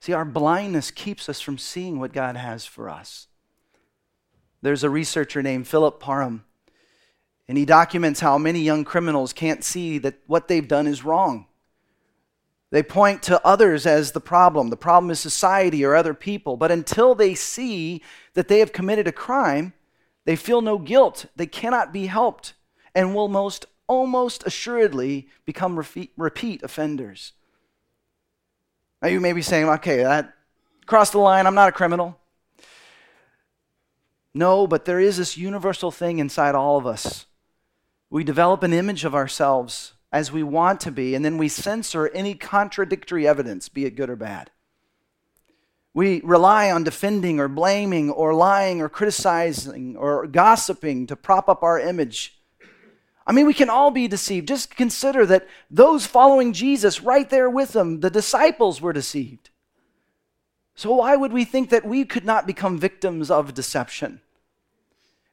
See, 0.00 0.12
our 0.12 0.26
blindness 0.26 0.90
keeps 0.90 1.30
us 1.30 1.40
from 1.40 1.56
seeing 1.56 1.98
what 1.98 2.12
God 2.12 2.36
has 2.36 2.66
for 2.66 2.90
us. 2.90 3.26
There's 4.60 4.84
a 4.84 4.90
researcher 4.90 5.42
named 5.42 5.66
Philip 5.66 5.98
Parham, 5.98 6.44
and 7.48 7.56
he 7.56 7.64
documents 7.64 8.20
how 8.20 8.38
many 8.38 8.60
young 8.60 8.84
criminals 8.84 9.32
can't 9.32 9.62
see 9.62 9.98
that 9.98 10.18
what 10.26 10.48
they've 10.48 10.66
done 10.66 10.86
is 10.86 11.04
wrong. 11.04 11.46
They 12.72 12.82
point 12.82 13.22
to 13.24 13.44
others 13.46 13.86
as 13.86 14.12
the 14.12 14.20
problem. 14.20 14.70
The 14.70 14.76
problem 14.76 15.10
is 15.10 15.20
society 15.20 15.84
or 15.84 15.94
other 15.94 16.14
people. 16.14 16.56
But 16.56 16.72
until 16.72 17.14
they 17.14 17.34
see 17.34 18.02
that 18.34 18.48
they 18.48 18.58
have 18.58 18.72
committed 18.72 19.06
a 19.06 19.12
crime, 19.12 19.72
they 20.24 20.34
feel 20.34 20.60
no 20.60 20.76
guilt. 20.76 21.26
They 21.36 21.46
cannot 21.46 21.92
be 21.92 22.06
helped 22.06 22.54
and 22.94 23.14
will 23.14 23.28
most 23.28 23.66
almost 23.86 24.44
assuredly 24.44 25.28
become 25.44 25.78
repeat 25.78 26.62
offenders. 26.64 27.32
Now, 29.00 29.08
you 29.08 29.20
may 29.20 29.32
be 29.32 29.42
saying, 29.42 29.68
okay, 29.68 30.02
that 30.02 30.34
crossed 30.86 31.12
the 31.12 31.18
line, 31.18 31.46
I'm 31.46 31.54
not 31.54 31.68
a 31.68 31.72
criminal. 31.72 32.18
No, 34.34 34.66
but 34.66 34.84
there 34.84 34.98
is 34.98 35.18
this 35.18 35.36
universal 35.36 35.92
thing 35.92 36.18
inside 36.18 36.56
all 36.56 36.76
of 36.76 36.86
us. 36.86 37.26
We 38.10 38.24
develop 38.24 38.62
an 38.62 38.72
image 38.72 39.04
of 39.04 39.14
ourselves 39.14 39.94
as 40.12 40.30
we 40.30 40.42
want 40.42 40.80
to 40.80 40.90
be, 40.90 41.14
and 41.14 41.24
then 41.24 41.38
we 41.38 41.48
censor 41.48 42.08
any 42.08 42.34
contradictory 42.34 43.26
evidence, 43.26 43.68
be 43.68 43.84
it 43.84 43.96
good 43.96 44.08
or 44.08 44.16
bad. 44.16 44.50
We 45.92 46.20
rely 46.22 46.70
on 46.70 46.84
defending 46.84 47.40
or 47.40 47.48
blaming 47.48 48.10
or 48.10 48.34
lying 48.34 48.80
or 48.80 48.88
criticizing 48.88 49.96
or 49.96 50.26
gossiping 50.26 51.06
to 51.06 51.16
prop 51.16 51.48
up 51.48 51.62
our 51.62 51.80
image. 51.80 52.38
I 53.26 53.32
mean, 53.32 53.46
we 53.46 53.54
can 53.54 53.70
all 53.70 53.90
be 53.90 54.06
deceived. 54.06 54.46
Just 54.46 54.76
consider 54.76 55.26
that 55.26 55.48
those 55.70 56.06
following 56.06 56.52
Jesus, 56.52 57.02
right 57.02 57.28
there 57.28 57.50
with 57.50 57.72
them, 57.72 58.00
the 58.00 58.10
disciples 58.10 58.80
were 58.80 58.92
deceived. 58.92 59.50
So, 60.74 60.92
why 60.92 61.16
would 61.16 61.32
we 61.32 61.46
think 61.46 61.70
that 61.70 61.86
we 61.86 62.04
could 62.04 62.26
not 62.26 62.46
become 62.46 62.78
victims 62.78 63.30
of 63.30 63.54
deception? 63.54 64.20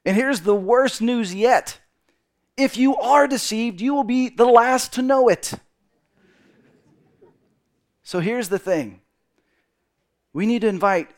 And 0.06 0.16
here's 0.16 0.42
the 0.42 0.56
worst 0.56 1.02
news 1.02 1.36
yet 1.36 1.80
if 2.58 2.78
you 2.78 2.96
are 2.98 3.28
deceived, 3.28 3.82
you 3.82 3.94
will 3.94 4.04
be 4.04 4.30
the 4.30 4.46
last 4.46 4.94
to 4.94 5.02
know 5.02 5.28
it. 5.30 5.54
So, 8.04 8.20
here's 8.20 8.50
the 8.50 8.60
thing 8.60 9.02
we 10.34 10.46
need 10.46 10.62
to 10.62 10.68
invite 10.68 11.12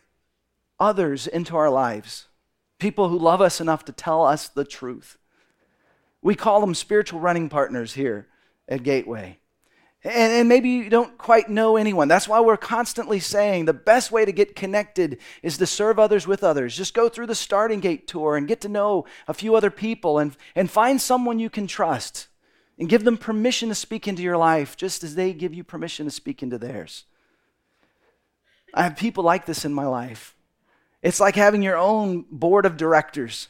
others 0.79 1.25
into 1.27 1.55
our 1.55 1.69
lives, 1.69 2.27
people 2.79 3.09
who 3.09 3.17
love 3.17 3.41
us 3.41 3.59
enough 3.59 3.85
to 3.85 3.91
tell 3.91 4.25
us 4.25 4.47
the 4.47 4.65
truth. 4.65 5.17
We 6.21 6.35
call 6.35 6.61
them 6.61 6.73
spiritual 6.75 7.19
running 7.19 7.49
partners 7.49 7.93
here 7.93 8.27
at 8.67 8.83
Gateway. 8.83 9.39
And, 10.05 10.33
and, 10.33 10.47
maybe 10.47 10.69
you 10.69 10.87
don't 10.87 11.17
quite 11.17 11.49
know 11.49 11.77
anyone. 11.77 12.07
That's 12.07 12.27
why 12.27 12.39
we're 12.39 12.57
constantly 12.57 13.19
saying 13.19 13.65
the 13.65 13.73
best 13.73 14.11
way 14.11 14.23
to 14.23 14.31
get 14.31 14.55
connected 14.55 15.17
is 15.41 15.57
to 15.57 15.65
serve 15.65 15.97
others 15.97 16.27
with 16.27 16.43
others. 16.43 16.77
Just 16.77 16.93
go 16.93 17.09
through 17.09 17.25
the 17.25 17.33
starting 17.33 17.79
gate 17.79 18.07
tour 18.07 18.37
and 18.37 18.47
get 18.47 18.61
to 18.61 18.69
know 18.69 19.05
a 19.27 19.33
few 19.33 19.55
other 19.55 19.71
people 19.71 20.19
and, 20.19 20.37
and 20.53 20.69
find 20.69 21.01
someone 21.01 21.39
you 21.39 21.49
can 21.49 21.65
trust 21.65 22.27
and 22.77 22.87
give 22.87 23.03
them 23.03 23.17
permission 23.17 23.69
to 23.69 23.75
speak 23.75 24.07
into 24.07 24.21
your 24.21 24.37
life 24.37 24.77
just 24.77 25.03
as 25.03 25.15
they 25.15 25.33
give 25.33 25.55
you 25.55 25.63
permission 25.63 26.05
to 26.05 26.11
speak 26.11 26.43
into 26.43 26.59
theirs. 26.59 27.05
I 28.75 28.83
have 28.83 28.97
people 28.97 29.23
like 29.23 29.47
this 29.47 29.65
in 29.65 29.73
my 29.73 29.87
life. 29.87 30.35
It's 31.01 31.19
like 31.19 31.35
having 31.35 31.63
your 31.63 31.77
own 31.77 32.25
board 32.29 32.67
of 32.67 32.77
directors. 32.77 33.47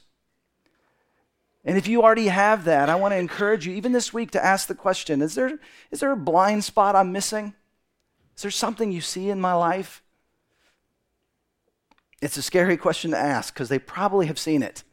And 1.65 1.77
if 1.77 1.87
you 1.87 2.03
already 2.03 2.27
have 2.27 2.65
that, 2.65 2.89
I 2.89 2.95
want 2.95 3.13
to 3.13 3.17
encourage 3.17 3.65
you, 3.65 3.73
even 3.73 3.91
this 3.91 4.13
week, 4.13 4.31
to 4.31 4.45
ask 4.45 4.67
the 4.67 4.75
question 4.75 5.21
is 5.21 5.33
there, 5.33 5.59
is 5.89 5.99
there 5.99 6.11
a 6.11 6.17
blind 6.17 6.63
spot 6.63 6.95
I'm 6.95 7.11
missing? 7.11 7.55
Is 8.35 8.43
there 8.43 8.51
something 8.51 8.91
you 8.91 9.01
see 9.01 9.29
in 9.29 9.41
my 9.41 9.53
life? 9.53 10.03
It's 12.21 12.37
a 12.37 12.43
scary 12.43 12.77
question 12.77 13.11
to 13.11 13.17
ask 13.17 13.53
because 13.53 13.69
they 13.69 13.79
probably 13.79 14.27
have 14.27 14.37
seen 14.37 14.61
it. 14.61 14.83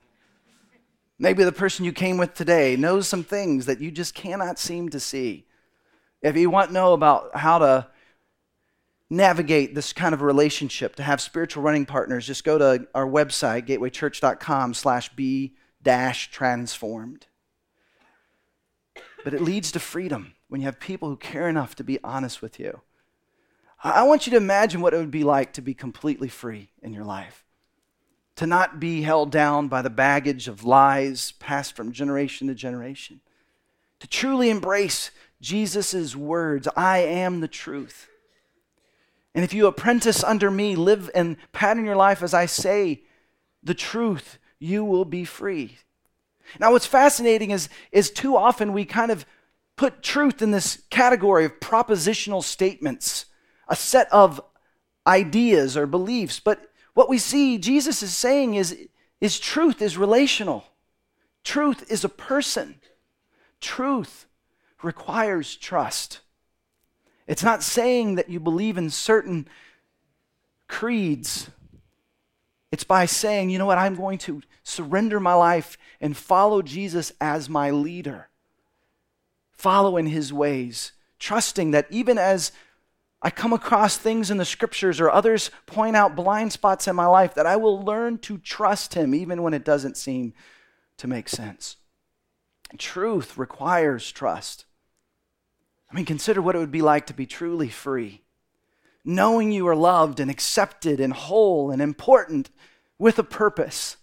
Maybe 1.18 1.44
the 1.44 1.52
person 1.52 1.84
you 1.84 1.92
came 1.92 2.16
with 2.16 2.34
today 2.34 2.74
knows 2.74 3.06
some 3.06 3.22
things 3.22 3.66
that 3.66 3.80
you 3.80 3.90
just 3.90 4.14
cannot 4.14 4.58
seem 4.58 4.88
to 4.88 4.98
see. 4.98 5.46
If 6.22 6.36
you 6.36 6.50
want 6.50 6.68
to 6.68 6.74
know 6.74 6.94
about 6.94 7.36
how 7.36 7.58
to 7.58 7.86
navigate 9.10 9.74
this 9.74 9.92
kind 9.92 10.14
of 10.14 10.22
relationship, 10.22 10.96
to 10.96 11.02
have 11.02 11.20
spiritual 11.20 11.62
running 11.62 11.84
partners, 11.84 12.26
just 12.26 12.44
go 12.44 12.56
to 12.58 12.86
our 12.94 13.06
website, 13.06 13.66
gatewaychurch.com 13.66 14.72
slash 14.72 15.10
B 15.14 15.54
dash 15.82 16.30
transformed. 16.30 17.26
But 19.24 19.34
it 19.34 19.40
leads 19.40 19.72
to 19.72 19.80
freedom 19.80 20.34
when 20.48 20.60
you 20.60 20.66
have 20.66 20.80
people 20.80 21.08
who 21.08 21.16
care 21.16 21.48
enough 21.48 21.74
to 21.76 21.84
be 21.84 21.98
honest 22.02 22.42
with 22.42 22.58
you. 22.58 22.80
I 23.84 24.04
want 24.04 24.26
you 24.26 24.30
to 24.32 24.36
imagine 24.36 24.80
what 24.80 24.94
it 24.94 24.98
would 24.98 25.10
be 25.10 25.24
like 25.24 25.52
to 25.54 25.62
be 25.62 25.74
completely 25.74 26.28
free 26.28 26.70
in 26.82 26.92
your 26.92 27.04
life, 27.04 27.44
to 28.36 28.46
not 28.46 28.78
be 28.78 29.02
held 29.02 29.32
down 29.32 29.66
by 29.66 29.82
the 29.82 29.90
baggage 29.90 30.46
of 30.46 30.64
lies 30.64 31.32
passed 31.32 31.74
from 31.74 31.92
generation 31.92 32.46
to 32.46 32.54
generation, 32.54 33.20
to 33.98 34.06
truly 34.06 34.50
embrace 34.50 35.10
Jesus' 35.40 36.14
words 36.14 36.68
I 36.76 36.98
am 36.98 37.40
the 37.40 37.48
truth. 37.48 38.08
And 39.34 39.44
if 39.44 39.52
you 39.52 39.66
apprentice 39.66 40.22
under 40.22 40.50
me, 40.50 40.76
live 40.76 41.10
and 41.14 41.36
pattern 41.52 41.84
your 41.84 41.96
life 41.96 42.22
as 42.22 42.34
I 42.34 42.46
say 42.46 43.02
the 43.62 43.74
truth, 43.74 44.38
you 44.62 44.84
will 44.84 45.04
be 45.04 45.24
free. 45.24 45.78
Now, 46.58 46.72
what's 46.72 46.86
fascinating 46.86 47.50
is, 47.50 47.68
is 47.90 48.10
too 48.10 48.36
often 48.36 48.72
we 48.72 48.84
kind 48.84 49.10
of 49.10 49.26
put 49.76 50.02
truth 50.02 50.42
in 50.42 50.50
this 50.50 50.82
category 50.90 51.44
of 51.44 51.60
propositional 51.60 52.42
statements, 52.42 53.26
a 53.68 53.76
set 53.76 54.12
of 54.12 54.40
ideas 55.06 55.76
or 55.76 55.86
beliefs. 55.86 56.40
But 56.40 56.70
what 56.94 57.08
we 57.08 57.18
see 57.18 57.58
Jesus 57.58 58.02
is 58.02 58.14
saying 58.14 58.54
is, 58.54 58.76
is 59.20 59.40
truth 59.40 59.80
is 59.82 59.96
relational. 59.96 60.64
Truth 61.42 61.90
is 61.90 62.04
a 62.04 62.08
person. 62.08 62.76
Truth 63.60 64.26
requires 64.82 65.56
trust. 65.56 66.20
It's 67.26 67.42
not 67.42 67.62
saying 67.62 68.16
that 68.16 68.28
you 68.28 68.40
believe 68.40 68.76
in 68.76 68.90
certain 68.90 69.48
creeds. 70.68 71.50
It's 72.72 72.84
by 72.84 73.04
saying, 73.04 73.50
you 73.50 73.58
know 73.58 73.66
what, 73.66 73.78
I'm 73.78 73.94
going 73.94 74.18
to 74.18 74.42
surrender 74.64 75.20
my 75.20 75.34
life 75.34 75.76
and 76.00 76.16
follow 76.16 76.62
Jesus 76.62 77.12
as 77.20 77.48
my 77.48 77.70
leader. 77.70 78.30
Follow 79.50 79.98
in 79.98 80.06
his 80.06 80.32
ways, 80.32 80.92
trusting 81.18 81.70
that 81.72 81.86
even 81.90 82.16
as 82.16 82.50
I 83.20 83.30
come 83.30 83.52
across 83.52 83.96
things 83.96 84.30
in 84.30 84.38
the 84.38 84.44
scriptures 84.44 85.00
or 85.00 85.10
others 85.10 85.50
point 85.66 85.94
out 85.94 86.16
blind 86.16 86.52
spots 86.52 86.88
in 86.88 86.96
my 86.96 87.06
life, 87.06 87.34
that 87.34 87.46
I 87.46 87.56
will 87.56 87.80
learn 87.80 88.18
to 88.20 88.38
trust 88.38 88.94
him 88.94 89.14
even 89.14 89.42
when 89.42 89.54
it 89.54 89.64
doesn't 89.64 89.96
seem 89.96 90.32
to 90.96 91.06
make 91.06 91.28
sense. 91.28 91.76
Truth 92.78 93.36
requires 93.36 94.10
trust. 94.10 94.64
I 95.90 95.94
mean, 95.94 96.06
consider 96.06 96.40
what 96.40 96.56
it 96.56 96.58
would 96.58 96.72
be 96.72 96.80
like 96.80 97.06
to 97.08 97.14
be 97.14 97.26
truly 97.26 97.68
free, 97.68 98.21
knowing 99.04 99.50
you 99.50 99.66
are 99.66 99.76
loved 99.76 100.20
and 100.20 100.30
accepted 100.30 101.00
and 101.00 101.12
whole 101.12 101.70
and 101.70 101.82
important 101.82 102.50
with 102.98 103.18
a 103.18 103.24
purpose, 103.24 103.96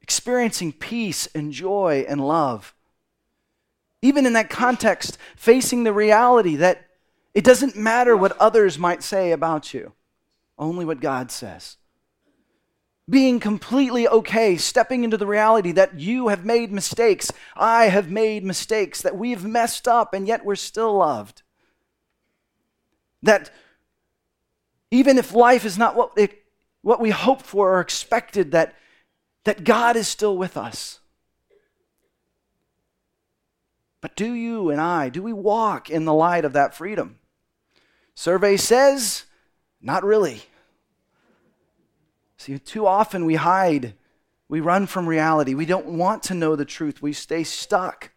experiencing 0.00 0.72
peace 0.72 1.26
and 1.34 1.52
joy 1.52 2.04
and 2.08 2.26
love. 2.26 2.74
Even 4.00 4.26
in 4.26 4.32
that 4.34 4.48
context, 4.48 5.18
facing 5.36 5.84
the 5.84 5.92
reality 5.92 6.56
that 6.56 6.86
it 7.34 7.44
doesn't 7.44 7.76
matter 7.76 8.16
what 8.16 8.36
others 8.38 8.78
might 8.78 9.02
say 9.02 9.32
about 9.32 9.74
you, 9.74 9.92
only 10.58 10.84
what 10.84 11.00
God 11.00 11.30
says 11.30 11.76
being 13.08 13.40
completely 13.40 14.06
okay, 14.06 14.56
stepping 14.56 15.02
into 15.02 15.16
the 15.16 15.26
reality 15.26 15.72
that 15.72 15.98
you 15.98 16.28
have 16.28 16.44
made 16.44 16.70
mistakes, 16.70 17.32
I 17.56 17.86
have 17.86 18.10
made 18.10 18.44
mistakes, 18.44 19.00
that 19.02 19.16
we've 19.16 19.44
messed 19.44 19.88
up, 19.88 20.12
and 20.12 20.26
yet 20.26 20.44
we're 20.44 20.56
still 20.56 20.98
loved. 20.98 21.42
That 23.22 23.50
even 24.90 25.18
if 25.18 25.34
life 25.34 25.64
is 25.64 25.76
not 25.76 25.96
what, 25.96 26.12
it, 26.16 26.42
what 26.82 27.00
we 27.00 27.10
hoped 27.10 27.44
for 27.44 27.74
or 27.74 27.80
expected, 27.80 28.52
that, 28.52 28.74
that 29.44 29.64
God 29.64 29.96
is 29.96 30.08
still 30.08 30.36
with 30.36 30.56
us. 30.56 31.00
But 34.00 34.14
do 34.14 34.32
you 34.32 34.70
and 34.70 34.80
I, 34.80 35.08
do 35.08 35.22
we 35.22 35.32
walk 35.32 35.90
in 35.90 36.04
the 36.04 36.14
light 36.14 36.44
of 36.44 36.52
that 36.52 36.74
freedom? 36.74 37.18
Survey 38.14 38.56
says, 38.56 39.24
not 39.80 40.04
really. 40.04 40.42
See, 42.36 42.58
too 42.58 42.86
often 42.86 43.24
we 43.24 43.34
hide, 43.34 43.94
we 44.48 44.60
run 44.60 44.86
from 44.86 45.08
reality. 45.08 45.54
We 45.54 45.66
don't 45.66 45.86
want 45.86 46.22
to 46.24 46.34
know 46.34 46.56
the 46.56 46.64
truth, 46.64 47.02
we 47.02 47.12
stay 47.12 47.44
stuck. 47.44 48.10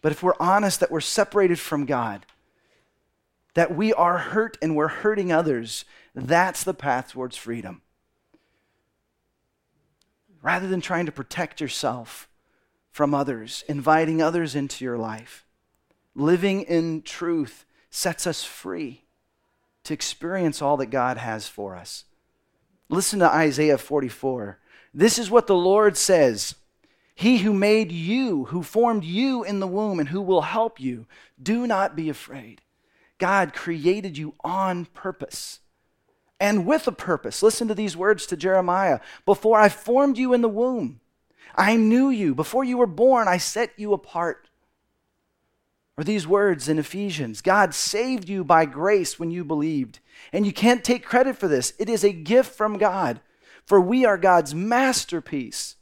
But 0.00 0.12
if 0.12 0.22
we're 0.22 0.34
honest 0.40 0.80
that 0.80 0.90
we're 0.90 1.00
separated 1.00 1.58
from 1.58 1.86
God, 1.86 2.26
that 3.54 3.74
we 3.74 3.92
are 3.92 4.18
hurt 4.18 4.56
and 4.62 4.74
we're 4.74 4.88
hurting 4.88 5.32
others, 5.32 5.84
that's 6.14 6.64
the 6.64 6.74
path 6.74 7.12
towards 7.12 7.36
freedom. 7.36 7.82
Rather 10.42 10.66
than 10.66 10.80
trying 10.80 11.06
to 11.06 11.12
protect 11.12 11.60
yourself 11.60 12.28
from 12.90 13.14
others, 13.14 13.64
inviting 13.68 14.20
others 14.20 14.54
into 14.54 14.84
your 14.84 14.98
life, 14.98 15.46
living 16.14 16.62
in 16.62 17.02
truth 17.02 17.64
sets 17.90 18.26
us 18.26 18.42
free 18.42 19.04
to 19.84 19.94
experience 19.94 20.62
all 20.62 20.76
that 20.76 20.86
God 20.86 21.16
has 21.18 21.48
for 21.48 21.76
us. 21.76 22.04
Listen 22.88 23.20
to 23.20 23.30
Isaiah 23.30 23.78
44. 23.78 24.58
This 24.92 25.18
is 25.18 25.30
what 25.30 25.46
the 25.46 25.54
Lord 25.54 25.96
says 25.96 26.56
He 27.14 27.38
who 27.38 27.52
made 27.52 27.90
you, 27.90 28.46
who 28.46 28.62
formed 28.62 29.04
you 29.04 29.42
in 29.44 29.60
the 29.60 29.66
womb, 29.66 29.98
and 29.98 30.08
who 30.08 30.20
will 30.20 30.42
help 30.42 30.80
you, 30.80 31.06
do 31.42 31.66
not 31.66 31.96
be 31.96 32.08
afraid. 32.08 32.60
God 33.18 33.54
created 33.54 34.18
you 34.18 34.34
on 34.42 34.86
purpose 34.86 35.60
and 36.42 36.66
with 36.66 36.88
a 36.88 36.92
purpose. 36.92 37.42
Listen 37.42 37.68
to 37.68 37.74
these 37.74 37.96
words 37.96 38.26
to 38.26 38.36
Jeremiah 38.36 38.98
Before 39.24 39.60
I 39.60 39.68
formed 39.68 40.18
you 40.18 40.34
in 40.34 40.42
the 40.42 40.48
womb, 40.48 41.00
I 41.54 41.76
knew 41.76 42.10
you. 42.10 42.34
Before 42.34 42.64
you 42.64 42.78
were 42.78 42.86
born, 42.86 43.28
I 43.28 43.38
set 43.38 43.70
you 43.76 43.92
apart. 43.92 44.48
Or 45.96 46.04
these 46.04 46.26
words 46.26 46.68
in 46.68 46.78
Ephesians 46.78 47.42
God 47.42 47.74
saved 47.74 48.28
you 48.28 48.42
by 48.42 48.64
grace 48.64 49.18
when 49.18 49.30
you 49.30 49.44
believed. 49.44 50.00
And 50.32 50.44
you 50.44 50.52
can't 50.52 50.84
take 50.84 51.04
credit 51.04 51.36
for 51.36 51.48
this, 51.48 51.74
it 51.78 51.88
is 51.88 52.04
a 52.04 52.12
gift 52.12 52.54
from 52.54 52.78
God. 52.78 53.20
For 53.64 53.80
we 53.80 54.04
are 54.04 54.18
God's 54.18 54.54
masterpiece. 54.54 55.76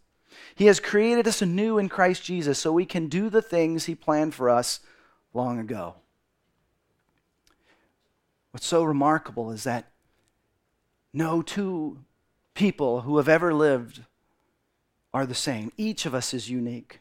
He 0.54 0.66
has 0.66 0.78
created 0.78 1.26
us 1.26 1.40
anew 1.40 1.78
in 1.78 1.88
Christ 1.88 2.22
Jesus 2.22 2.58
so 2.58 2.70
we 2.70 2.84
can 2.84 3.06
do 3.06 3.30
the 3.30 3.40
things 3.40 3.86
He 3.86 3.94
planned 3.94 4.34
for 4.34 4.50
us 4.50 4.80
long 5.32 5.58
ago. 5.58 5.94
What's 8.50 8.66
so 8.66 8.82
remarkable 8.82 9.50
is 9.50 9.64
that 9.64 9.90
no 11.12 11.42
two 11.42 11.98
people 12.54 13.02
who 13.02 13.16
have 13.16 13.28
ever 13.28 13.54
lived 13.54 14.02
are 15.12 15.26
the 15.26 15.34
same. 15.34 15.72
Each 15.76 16.06
of 16.06 16.14
us 16.14 16.34
is 16.34 16.50
unique. 16.50 17.00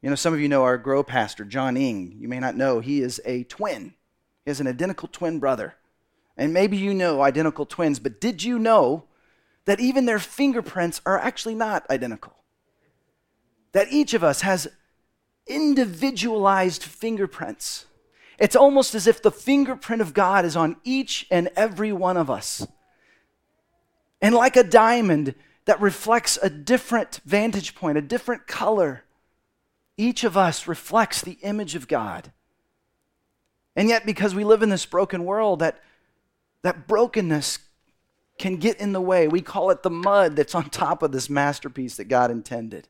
You 0.00 0.10
know, 0.10 0.16
some 0.16 0.34
of 0.34 0.40
you 0.40 0.48
know 0.48 0.62
our 0.64 0.76
grow 0.76 1.02
pastor, 1.02 1.44
John 1.44 1.76
Ing. 1.76 2.16
You 2.18 2.28
may 2.28 2.38
not 2.38 2.56
know, 2.56 2.80
he 2.80 3.00
is 3.00 3.20
a 3.24 3.44
twin. 3.44 3.94
He 4.44 4.50
has 4.50 4.60
an 4.60 4.66
identical 4.66 5.08
twin 5.08 5.38
brother. 5.38 5.76
And 6.36 6.52
maybe 6.52 6.76
you 6.76 6.92
know 6.92 7.22
identical 7.22 7.64
twins, 7.64 7.98
but 7.98 8.20
did 8.20 8.42
you 8.42 8.58
know 8.58 9.04
that 9.64 9.80
even 9.80 10.04
their 10.04 10.18
fingerprints 10.18 11.00
are 11.06 11.18
actually 11.18 11.54
not 11.54 11.88
identical? 11.88 12.34
That 13.72 13.90
each 13.90 14.14
of 14.14 14.22
us 14.22 14.42
has 14.42 14.68
individualized 15.46 16.82
fingerprints. 16.82 17.86
It's 18.38 18.56
almost 18.56 18.94
as 18.94 19.06
if 19.06 19.22
the 19.22 19.30
fingerprint 19.30 20.02
of 20.02 20.14
God 20.14 20.44
is 20.44 20.56
on 20.56 20.76
each 20.84 21.26
and 21.30 21.48
every 21.56 21.92
one 21.92 22.16
of 22.16 22.30
us. 22.30 22.66
And 24.20 24.34
like 24.34 24.56
a 24.56 24.64
diamond 24.64 25.34
that 25.66 25.80
reflects 25.80 26.38
a 26.42 26.50
different 26.50 27.20
vantage 27.24 27.74
point, 27.74 27.98
a 27.98 28.02
different 28.02 28.46
color, 28.46 29.04
each 29.96 30.24
of 30.24 30.36
us 30.36 30.66
reflects 30.66 31.20
the 31.22 31.38
image 31.42 31.74
of 31.74 31.88
God. 31.88 32.32
And 33.76 33.88
yet, 33.88 34.06
because 34.06 34.34
we 34.34 34.44
live 34.44 34.62
in 34.62 34.68
this 34.68 34.86
broken 34.86 35.24
world, 35.24 35.60
that, 35.60 35.80
that 36.62 36.86
brokenness 36.86 37.58
can 38.38 38.56
get 38.56 38.80
in 38.80 38.92
the 38.92 39.00
way. 39.00 39.28
We 39.28 39.40
call 39.40 39.70
it 39.70 39.82
the 39.82 39.90
mud 39.90 40.36
that's 40.36 40.54
on 40.54 40.70
top 40.70 41.02
of 41.02 41.12
this 41.12 41.30
masterpiece 41.30 41.96
that 41.96 42.04
God 42.04 42.30
intended. 42.30 42.88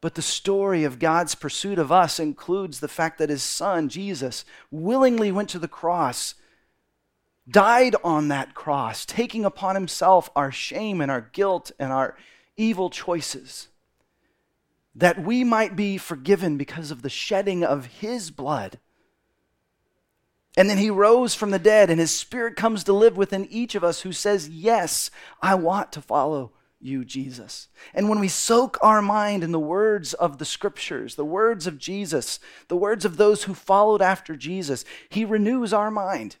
But 0.00 0.14
the 0.14 0.22
story 0.22 0.84
of 0.84 0.98
God's 0.98 1.34
pursuit 1.34 1.78
of 1.78 1.92
us 1.92 2.18
includes 2.18 2.80
the 2.80 2.88
fact 2.88 3.18
that 3.18 3.28
his 3.28 3.42
son, 3.42 3.88
Jesus, 3.88 4.44
willingly 4.70 5.30
went 5.30 5.50
to 5.50 5.58
the 5.58 5.68
cross, 5.68 6.34
died 7.48 7.96
on 8.02 8.28
that 8.28 8.54
cross, 8.54 9.04
taking 9.04 9.44
upon 9.44 9.74
himself 9.74 10.30
our 10.34 10.50
shame 10.50 11.00
and 11.00 11.10
our 11.10 11.28
guilt 11.32 11.70
and 11.78 11.92
our 11.92 12.16
evil 12.56 12.88
choices 12.88 13.68
that 14.94 15.22
we 15.22 15.44
might 15.44 15.76
be 15.76 15.98
forgiven 15.98 16.56
because 16.56 16.90
of 16.90 17.02
the 17.02 17.08
shedding 17.10 17.62
of 17.62 17.86
his 17.86 18.30
blood. 18.30 18.78
And 20.56 20.68
then 20.68 20.78
he 20.78 20.90
rose 20.90 21.34
from 21.34 21.50
the 21.50 21.60
dead, 21.60 21.90
and 21.90 22.00
his 22.00 22.10
spirit 22.10 22.56
comes 22.56 22.84
to 22.84 22.92
live 22.92 23.16
within 23.16 23.46
each 23.50 23.74
of 23.74 23.84
us 23.84 24.00
who 24.00 24.12
says, 24.12 24.48
Yes, 24.48 25.10
I 25.40 25.54
want 25.54 25.92
to 25.92 26.02
follow 26.02 26.52
you, 26.80 27.04
Jesus. 27.04 27.68
And 27.94 28.08
when 28.08 28.20
we 28.20 28.28
soak 28.28 28.78
our 28.82 29.02
mind 29.02 29.44
in 29.44 29.52
the 29.52 29.60
words 29.60 30.14
of 30.14 30.38
the 30.38 30.44
scriptures, 30.44 31.14
the 31.14 31.24
words 31.24 31.66
of 31.66 31.78
Jesus, 31.78 32.40
the 32.68 32.76
words 32.76 33.04
of 33.04 33.16
those 33.16 33.44
who 33.44 33.54
followed 33.54 34.00
after 34.00 34.34
Jesus, 34.34 34.84
he 35.08 35.24
renews 35.24 35.72
our 35.72 35.90
mind. 35.90 36.36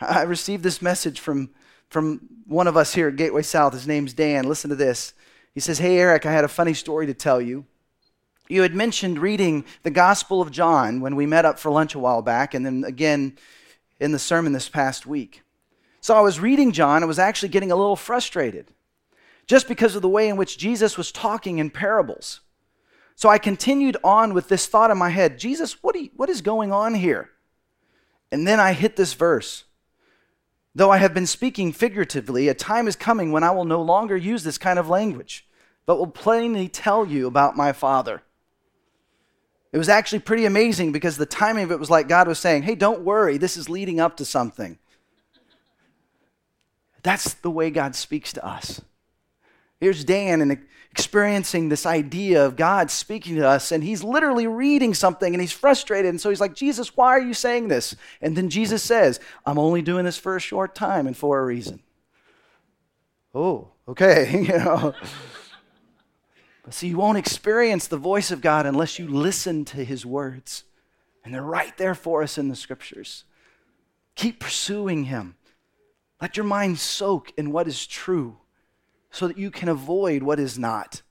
I 0.00 0.22
received 0.22 0.62
this 0.62 0.82
message 0.82 1.20
from, 1.20 1.50
from 1.88 2.20
one 2.46 2.66
of 2.66 2.76
us 2.76 2.94
here 2.94 3.08
at 3.08 3.16
Gateway 3.16 3.42
South. 3.42 3.72
His 3.72 3.86
name's 3.86 4.12
Dan. 4.12 4.48
Listen 4.48 4.70
to 4.70 4.76
this. 4.76 5.12
He 5.54 5.60
says, 5.60 5.78
Hey, 5.78 5.98
Eric, 5.98 6.26
I 6.26 6.32
had 6.32 6.44
a 6.44 6.48
funny 6.48 6.74
story 6.74 7.06
to 7.06 7.14
tell 7.14 7.40
you. 7.40 7.64
You 8.48 8.62
had 8.62 8.74
mentioned 8.74 9.18
reading 9.18 9.64
the 9.82 9.90
Gospel 9.90 10.40
of 10.40 10.50
John 10.50 11.00
when 11.00 11.16
we 11.16 11.26
met 11.26 11.44
up 11.44 11.58
for 11.58 11.70
lunch 11.70 11.94
a 11.94 11.98
while 11.98 12.22
back, 12.22 12.54
and 12.54 12.64
then 12.64 12.84
again 12.84 13.36
in 13.98 14.12
the 14.12 14.18
sermon 14.18 14.52
this 14.52 14.68
past 14.68 15.06
week. 15.06 15.42
So 16.00 16.16
I 16.16 16.20
was 16.20 16.38
reading 16.38 16.70
John, 16.70 17.02
I 17.02 17.06
was 17.06 17.18
actually 17.18 17.48
getting 17.48 17.72
a 17.72 17.76
little 17.76 17.96
frustrated 17.96 18.68
just 19.46 19.68
because 19.68 19.94
of 19.94 20.02
the 20.02 20.08
way 20.08 20.28
in 20.28 20.36
which 20.36 20.58
Jesus 20.58 20.96
was 20.96 21.12
talking 21.12 21.58
in 21.58 21.70
parables. 21.70 22.40
So 23.14 23.28
I 23.28 23.38
continued 23.38 23.96
on 24.04 24.34
with 24.34 24.48
this 24.48 24.66
thought 24.66 24.90
in 24.90 24.98
my 24.98 25.10
head 25.10 25.38
Jesus, 25.38 25.82
what, 25.82 25.98
you, 25.98 26.10
what 26.16 26.28
is 26.28 26.42
going 26.42 26.72
on 26.72 26.94
here? 26.94 27.30
And 28.30 28.46
then 28.46 28.60
I 28.60 28.72
hit 28.72 28.96
this 28.96 29.14
verse 29.14 29.64
Though 30.76 30.90
I 30.90 30.98
have 30.98 31.14
been 31.14 31.26
speaking 31.26 31.72
figuratively, 31.72 32.48
a 32.48 32.54
time 32.54 32.86
is 32.86 32.96
coming 32.96 33.32
when 33.32 33.42
I 33.42 33.50
will 33.50 33.64
no 33.64 33.80
longer 33.80 34.14
use 34.14 34.44
this 34.44 34.58
kind 34.58 34.78
of 34.78 34.90
language, 34.90 35.48
but 35.86 35.96
will 35.96 36.06
plainly 36.06 36.68
tell 36.68 37.06
you 37.06 37.26
about 37.26 37.56
my 37.56 37.72
Father. 37.72 38.20
It 39.72 39.78
was 39.78 39.88
actually 39.88 40.18
pretty 40.18 40.44
amazing 40.44 40.92
because 40.92 41.16
the 41.16 41.24
timing 41.24 41.64
of 41.64 41.70
it 41.70 41.80
was 41.80 41.88
like 41.88 42.08
God 42.08 42.28
was 42.28 42.38
saying, 42.38 42.64
Hey, 42.64 42.74
don't 42.74 43.00
worry, 43.00 43.38
this 43.38 43.56
is 43.56 43.70
leading 43.70 44.00
up 44.00 44.18
to 44.18 44.26
something. 44.26 44.78
That's 47.02 47.32
the 47.32 47.50
way 47.50 47.70
God 47.70 47.94
speaks 47.94 48.34
to 48.34 48.46
us. 48.46 48.82
Here's 49.80 50.04
Dan 50.04 50.40
and 50.40 50.58
experiencing 50.90 51.68
this 51.68 51.84
idea 51.84 52.46
of 52.46 52.56
God 52.56 52.90
speaking 52.90 53.36
to 53.36 53.46
us, 53.46 53.70
and 53.70 53.84
he's 53.84 54.02
literally 54.02 54.46
reading 54.46 54.94
something 54.94 55.34
and 55.34 55.40
he's 55.40 55.52
frustrated. 55.52 56.08
And 56.08 56.20
so 56.20 56.30
he's 56.30 56.40
like, 56.40 56.54
Jesus, 56.54 56.96
why 56.96 57.08
are 57.08 57.20
you 57.20 57.34
saying 57.34 57.68
this? 57.68 57.94
And 58.22 58.34
then 58.34 58.48
Jesus 58.48 58.82
says, 58.82 59.20
I'm 59.44 59.58
only 59.58 59.82
doing 59.82 60.06
this 60.06 60.16
for 60.16 60.36
a 60.36 60.40
short 60.40 60.74
time 60.74 61.06
and 61.06 61.14
for 61.14 61.38
a 61.38 61.44
reason. 61.44 61.82
Oh, 63.34 63.68
okay, 63.86 64.40
you 64.40 64.56
know. 64.56 64.94
But 66.64 66.72
see, 66.72 66.88
you 66.88 66.96
won't 66.96 67.18
experience 67.18 67.86
the 67.86 67.98
voice 67.98 68.30
of 68.30 68.40
God 68.40 68.64
unless 68.64 68.98
you 68.98 69.06
listen 69.06 69.66
to 69.66 69.84
his 69.84 70.06
words. 70.06 70.64
And 71.22 71.34
they're 71.34 71.42
right 71.42 71.76
there 71.76 71.94
for 71.94 72.22
us 72.22 72.38
in 72.38 72.48
the 72.48 72.56
scriptures. 72.56 73.24
Keep 74.14 74.40
pursuing 74.40 75.04
him. 75.04 75.36
Let 76.22 76.38
your 76.38 76.46
mind 76.46 76.78
soak 76.78 77.34
in 77.36 77.52
what 77.52 77.68
is 77.68 77.86
true 77.86 78.38
so 79.10 79.28
that 79.28 79.38
you 79.38 79.50
can 79.50 79.68
avoid 79.68 80.22
what 80.22 80.38
is 80.38 80.58
not. 80.58 81.02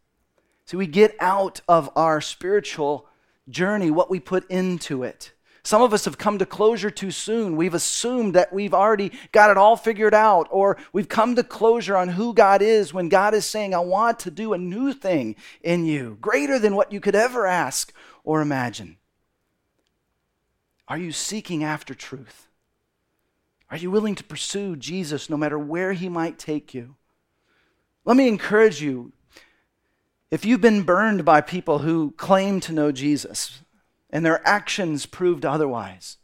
So 0.66 0.78
we 0.78 0.88
get 0.88 1.16
out 1.20 1.62
of 1.68 1.90
our 1.96 2.22
spiritual 2.22 3.08
journey 3.50 3.92
what 3.92 4.10
we 4.10 4.20
put 4.20 4.50
into 4.50 5.04
it. 5.04 5.32
Some 5.64 5.82
of 5.82 5.94
us 5.94 6.06
have 6.06 6.20
come 6.20 6.38
to 6.38 6.46
closure 6.46 6.92
too 6.92 7.10
soon. 7.10 7.56
We've 7.56 7.74
assumed 7.74 8.36
that 8.36 8.54
we've 8.54 8.74
already 8.74 9.12
got 9.32 9.50
it 9.50 9.58
all 9.58 9.76
figured 9.76 10.14
out, 10.14 10.48
or 10.52 10.78
we've 10.94 11.10
come 11.10 11.36
to 11.36 11.44
closure 11.44 11.98
on 11.98 12.10
who 12.10 12.36
God 12.36 12.62
is 12.62 12.94
when 12.94 13.10
God 13.10 13.34
is 13.34 13.48
saying, 13.48 13.74
I 13.74 13.80
want 13.80 14.20
to 14.20 14.32
do 14.32 14.54
a 14.54 14.60
new 14.60 14.94
thing 14.94 15.36
in 15.64 15.86
you, 15.86 16.20
greater 16.22 16.60
than 16.60 16.76
what 16.76 16.92
you 16.92 17.00
could 17.00 17.16
ever 17.16 17.48
ask 17.48 17.92
or 18.24 18.42
imagine. 18.42 18.98
Are 20.88 21.00
you 21.00 21.12
seeking 21.12 21.64
after 21.64 21.96
truth? 21.96 22.48
Are 23.72 23.78
you 23.78 23.90
willing 23.90 24.14
to 24.16 24.24
pursue 24.24 24.76
Jesus 24.76 25.32
no 25.32 25.38
matter 25.38 25.58
where 25.58 25.94
he 25.94 26.10
might 26.10 26.38
take 26.38 26.76
you? 26.76 26.96
Let 28.06 28.18
me 28.18 28.28
encourage 28.28 28.82
you 28.82 29.12
if 30.32 30.46
you've 30.46 30.62
been 30.62 30.84
burned 30.84 31.26
by 31.26 31.42
people 31.42 31.80
who 31.80 32.12
claim 32.12 32.60
to 32.62 32.74
know 32.74 32.92
Jesus, 32.92 33.62
and 34.10 34.26
their 34.26 34.48
actions 34.48 35.06
proved 35.06 35.46
otherwise, 35.46 36.18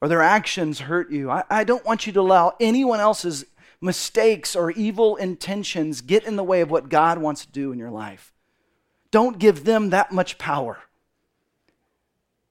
or 0.00 0.08
their 0.08 0.22
actions 0.22 0.80
hurt 0.80 1.10
you, 1.10 1.30
I, 1.30 1.44
I 1.50 1.64
don't 1.64 1.84
want 1.84 2.06
you 2.06 2.12
to 2.12 2.20
allow 2.20 2.56
anyone 2.60 3.00
else's 3.00 3.44
mistakes 3.80 4.54
or 4.54 4.70
evil 4.70 5.16
intentions 5.16 6.02
get 6.02 6.24
in 6.24 6.36
the 6.36 6.44
way 6.44 6.60
of 6.60 6.70
what 6.70 6.88
God 6.88 7.18
wants 7.18 7.44
to 7.44 7.52
do 7.52 7.72
in 7.72 7.78
your 7.78 7.90
life. 7.90 8.32
Don't 9.10 9.38
give 9.38 9.64
them 9.64 9.90
that 9.90 10.12
much 10.12 10.38
power. 10.38 10.78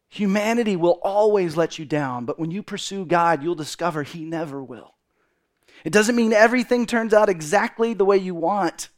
Humanity 0.10 0.76
will 0.76 1.00
always 1.04 1.56
let 1.56 1.78
you 1.78 1.86
down, 1.86 2.26
but 2.26 2.40
when 2.40 2.52
you 2.52 2.64
pursue 2.64 3.06
God, 3.06 3.44
you'll 3.44 3.56
discover 3.56 4.04
He 4.04 4.26
never 4.26 4.64
will. 4.64 4.96
It 5.84 5.94
doesn't 5.94 6.16
mean 6.16 6.34
everything 6.34 6.86
turns 6.86 7.14
out 7.14 7.30
exactly 7.30 7.94
the 7.94 8.06
way 8.06 8.18
you 8.18 8.36
want. 8.36 8.90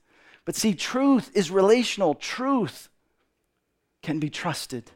But 0.45 0.55
see, 0.55 0.73
truth 0.73 1.31
is 1.33 1.51
relational. 1.51 2.15
Truth 2.15 2.89
can 4.01 4.19
be 4.19 4.29
trusted 4.29 4.91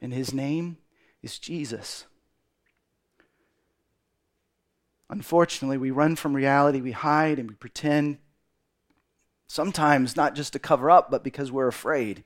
and 0.00 0.12
his 0.12 0.32
name 0.32 0.78
is 1.22 1.38
Jesus. 1.38 2.06
Unfortunately, 5.10 5.78
we 5.78 5.90
run 5.90 6.16
from 6.16 6.34
reality, 6.36 6.80
we 6.80 6.92
hide 6.92 7.38
and 7.38 7.48
we 7.48 7.54
pretend, 7.54 8.18
sometimes 9.46 10.16
not 10.16 10.34
just 10.34 10.52
to 10.52 10.58
cover 10.58 10.90
up, 10.90 11.10
but 11.10 11.24
because 11.24 11.50
we're 11.50 11.68
afraid. 11.68 12.24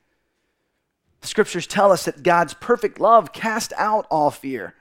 The 1.21 1.29
scriptures 1.29 1.69
tell 1.69 1.93
us 1.93 2.05
that 2.05 2.25
God's 2.25 2.55
perfect 2.55 2.99
love 2.99 3.33
cast 3.33 3.73
out 3.77 4.07
all 4.11 4.33
fear. 4.33 4.75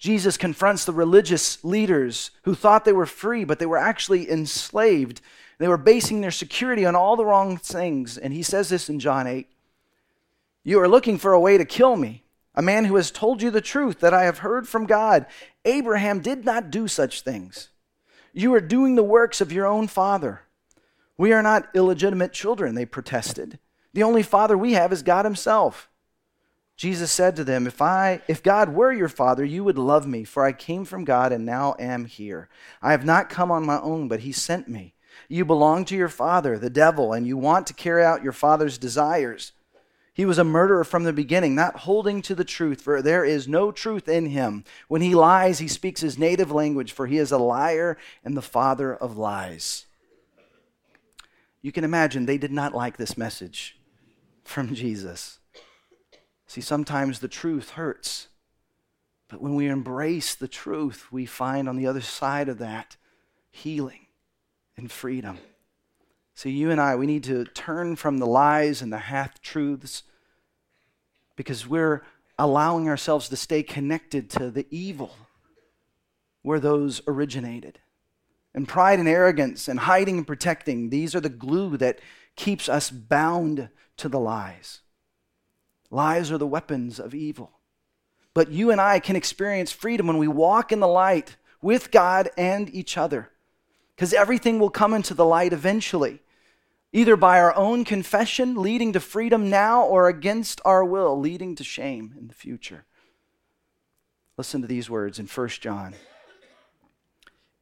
Jesus 0.00 0.38
confronts 0.38 0.86
the 0.86 0.92
religious 0.92 1.62
leaders 1.62 2.30
who 2.44 2.54
thought 2.54 2.86
they 2.86 2.92
were 2.92 3.04
free, 3.04 3.44
but 3.44 3.58
they 3.58 3.66
were 3.66 3.76
actually 3.76 4.30
enslaved. 4.30 5.20
They 5.58 5.68
were 5.68 5.76
basing 5.76 6.22
their 6.22 6.30
security 6.30 6.86
on 6.86 6.96
all 6.96 7.16
the 7.16 7.24
wrong 7.26 7.58
things. 7.58 8.16
And 8.16 8.32
he 8.32 8.42
says 8.42 8.70
this 8.70 8.88
in 8.88 8.98
John 8.98 9.26
8 9.26 9.46
you 10.62 10.80
are 10.80 10.88
looking 10.88 11.18
for 11.18 11.32
a 11.32 11.40
way 11.40 11.56
to 11.56 11.64
kill 11.64 11.96
me, 11.96 12.22
a 12.54 12.62
man 12.62 12.86
who 12.86 12.96
has 12.96 13.10
told 13.10 13.40
you 13.42 13.50
the 13.50 13.60
truth 13.60 14.00
that 14.00 14.14
I 14.14 14.24
have 14.24 14.38
heard 14.38 14.68
from 14.68 14.86
God. 14.86 15.26
Abraham 15.64 16.20
did 16.20 16.44
not 16.44 16.70
do 16.70 16.86
such 16.88 17.22
things. 17.22 17.68
You 18.32 18.54
are 18.54 18.60
doing 18.60 18.94
the 18.94 19.02
works 19.02 19.40
of 19.40 19.52
your 19.52 19.66
own 19.66 19.86
father. 19.86 20.42
We 21.16 21.32
are 21.32 21.42
not 21.42 21.68
illegitimate 21.74 22.32
children, 22.32 22.74
they 22.74 22.86
protested. 22.86 23.58
The 23.92 24.02
only 24.02 24.22
father 24.22 24.56
we 24.56 24.72
have 24.72 24.92
is 24.92 25.02
God 25.02 25.24
himself. 25.26 25.89
Jesus 26.80 27.12
said 27.12 27.36
to 27.36 27.44
them, 27.44 27.66
if 27.66 27.82
I 27.82 28.22
if 28.26 28.42
God 28.42 28.70
were 28.70 28.90
your 28.90 29.10
father, 29.10 29.44
you 29.44 29.62
would 29.64 29.76
love 29.76 30.06
me, 30.06 30.24
for 30.24 30.46
I 30.46 30.52
came 30.52 30.86
from 30.86 31.04
God 31.04 31.30
and 31.30 31.44
now 31.44 31.74
am 31.78 32.06
here. 32.06 32.48
I 32.80 32.92
have 32.92 33.04
not 33.04 33.28
come 33.28 33.50
on 33.50 33.66
my 33.66 33.78
own, 33.78 34.08
but 34.08 34.20
he 34.20 34.32
sent 34.32 34.66
me. 34.66 34.94
You 35.28 35.44
belong 35.44 35.84
to 35.84 35.94
your 35.94 36.08
father, 36.08 36.56
the 36.56 36.70
devil, 36.70 37.12
and 37.12 37.26
you 37.26 37.36
want 37.36 37.66
to 37.66 37.74
carry 37.74 38.02
out 38.02 38.22
your 38.22 38.32
father's 38.32 38.78
desires. 38.78 39.52
He 40.14 40.24
was 40.24 40.38
a 40.38 40.42
murderer 40.42 40.82
from 40.82 41.04
the 41.04 41.12
beginning, 41.12 41.54
not 41.54 41.80
holding 41.80 42.22
to 42.22 42.34
the 42.34 42.44
truth, 42.44 42.80
for 42.80 43.02
there 43.02 43.26
is 43.26 43.46
no 43.46 43.70
truth 43.70 44.08
in 44.08 44.24
him. 44.24 44.64
When 44.88 45.02
he 45.02 45.14
lies, 45.14 45.58
he 45.58 45.68
speaks 45.68 46.00
his 46.00 46.16
native 46.16 46.50
language, 46.50 46.92
for 46.92 47.06
he 47.06 47.18
is 47.18 47.30
a 47.30 47.36
liar 47.36 47.98
and 48.24 48.34
the 48.34 48.40
father 48.40 48.94
of 48.94 49.18
lies. 49.18 49.84
You 51.60 51.72
can 51.72 51.84
imagine 51.84 52.24
they 52.24 52.38
did 52.38 52.52
not 52.52 52.74
like 52.74 52.96
this 52.96 53.18
message 53.18 53.78
from 54.44 54.74
Jesus. 54.74 55.39
See, 56.50 56.60
sometimes 56.60 57.20
the 57.20 57.28
truth 57.28 57.70
hurts. 57.70 58.26
But 59.28 59.40
when 59.40 59.54
we 59.54 59.68
embrace 59.68 60.34
the 60.34 60.48
truth, 60.48 61.06
we 61.12 61.24
find 61.24 61.68
on 61.68 61.76
the 61.76 61.86
other 61.86 62.00
side 62.00 62.48
of 62.48 62.58
that 62.58 62.96
healing 63.52 64.06
and 64.76 64.90
freedom. 64.90 65.38
See, 66.34 66.50
you 66.50 66.72
and 66.72 66.80
I, 66.80 66.96
we 66.96 67.06
need 67.06 67.22
to 67.22 67.44
turn 67.44 67.94
from 67.94 68.18
the 68.18 68.26
lies 68.26 68.82
and 68.82 68.92
the 68.92 68.98
half 68.98 69.40
truths 69.40 70.02
because 71.36 71.68
we're 71.68 72.02
allowing 72.36 72.88
ourselves 72.88 73.28
to 73.28 73.36
stay 73.36 73.62
connected 73.62 74.28
to 74.30 74.50
the 74.50 74.66
evil 74.72 75.14
where 76.42 76.58
those 76.58 77.00
originated. 77.06 77.78
And 78.56 78.66
pride 78.66 78.98
and 78.98 79.06
arrogance 79.06 79.68
and 79.68 79.78
hiding 79.78 80.18
and 80.18 80.26
protecting, 80.26 80.90
these 80.90 81.14
are 81.14 81.20
the 81.20 81.28
glue 81.28 81.76
that 81.76 82.00
keeps 82.34 82.68
us 82.68 82.90
bound 82.90 83.68
to 83.98 84.08
the 84.08 84.18
lies. 84.18 84.80
Lies 85.90 86.30
are 86.30 86.38
the 86.38 86.46
weapons 86.46 86.98
of 87.00 87.14
evil. 87.14 87.52
But 88.32 88.50
you 88.50 88.70
and 88.70 88.80
I 88.80 89.00
can 89.00 89.16
experience 89.16 89.72
freedom 89.72 90.06
when 90.06 90.18
we 90.18 90.28
walk 90.28 90.70
in 90.72 90.80
the 90.80 90.88
light 90.88 91.36
with 91.60 91.90
God 91.90 92.30
and 92.36 92.72
each 92.74 92.96
other. 92.96 93.30
Because 93.94 94.14
everything 94.14 94.58
will 94.58 94.70
come 94.70 94.94
into 94.94 95.14
the 95.14 95.24
light 95.24 95.52
eventually 95.52 96.20
either 96.92 97.16
by 97.16 97.38
our 97.38 97.54
own 97.54 97.84
confession, 97.84 98.56
leading 98.56 98.92
to 98.92 99.00
freedom 99.00 99.48
now, 99.48 99.84
or 99.84 100.08
against 100.08 100.60
our 100.64 100.84
will, 100.84 101.18
leading 101.18 101.54
to 101.54 101.64
shame 101.64 102.14
in 102.18 102.28
the 102.28 102.34
future. 102.34 102.84
Listen 104.36 104.60
to 104.62 104.66
these 104.66 104.90
words 104.90 105.18
in 105.18 105.26
1 105.26 105.48
John. 105.48 105.94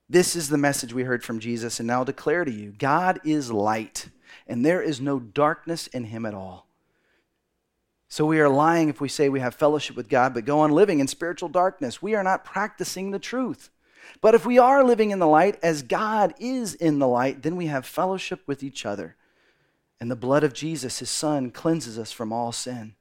This 0.08 0.34
is 0.34 0.48
the 0.48 0.56
message 0.56 0.94
we 0.94 1.02
heard 1.02 1.22
from 1.22 1.40
Jesus, 1.40 1.80
and 1.80 1.86
now 1.86 2.04
declare 2.04 2.44
to 2.44 2.50
you 2.50 2.72
God 2.78 3.20
is 3.24 3.52
light, 3.52 4.08
and 4.46 4.64
there 4.64 4.80
is 4.80 5.00
no 5.00 5.18
darkness 5.18 5.86
in 5.88 6.04
him 6.04 6.24
at 6.24 6.34
all. 6.34 6.67
So 8.08 8.24
we 8.24 8.40
are 8.40 8.48
lying 8.48 8.88
if 8.88 9.00
we 9.00 9.08
say 9.08 9.28
we 9.28 9.40
have 9.40 9.54
fellowship 9.54 9.94
with 9.94 10.08
God, 10.08 10.32
but 10.32 10.46
go 10.46 10.60
on 10.60 10.72
living 10.72 10.98
in 10.98 11.06
spiritual 11.06 11.50
darkness. 11.50 12.00
We 12.00 12.14
are 12.14 12.24
not 12.24 12.44
practicing 12.44 13.10
the 13.10 13.18
truth. 13.18 13.70
But 14.22 14.34
if 14.34 14.46
we 14.46 14.58
are 14.58 14.82
living 14.82 15.10
in 15.10 15.18
the 15.18 15.26
light 15.26 15.58
as 15.62 15.82
God 15.82 16.34
is 16.40 16.74
in 16.74 16.98
the 16.98 17.08
light, 17.08 17.42
then 17.42 17.56
we 17.56 17.66
have 17.66 17.84
fellowship 17.84 18.40
with 18.46 18.62
each 18.62 18.86
other. 18.86 19.16
And 20.00 20.10
the 20.10 20.16
blood 20.16 20.42
of 20.42 20.54
Jesus, 20.54 21.00
his 21.00 21.10
son, 21.10 21.50
cleanses 21.50 21.98
us 21.98 22.10
from 22.10 22.32
all 22.32 22.50
sin. 22.50 22.94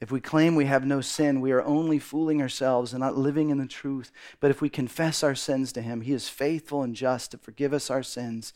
If 0.00 0.10
we 0.10 0.20
claim 0.20 0.56
we 0.56 0.66
have 0.66 0.84
no 0.84 1.00
sin, 1.00 1.40
we 1.40 1.52
are 1.52 1.62
only 1.62 1.98
fooling 1.98 2.42
ourselves 2.42 2.92
and 2.92 3.00
not 3.00 3.16
living 3.16 3.50
in 3.50 3.58
the 3.58 3.66
truth. 3.66 4.10
But 4.40 4.50
if 4.50 4.60
we 4.60 4.68
confess 4.68 5.22
our 5.22 5.34
sins 5.34 5.72
to 5.72 5.82
him, 5.82 6.02
he 6.02 6.12
is 6.12 6.28
faithful 6.28 6.82
and 6.82 6.94
just 6.94 7.30
to 7.30 7.38
forgive 7.38 7.72
us 7.72 7.90
our 7.90 8.02
sins 8.02 8.52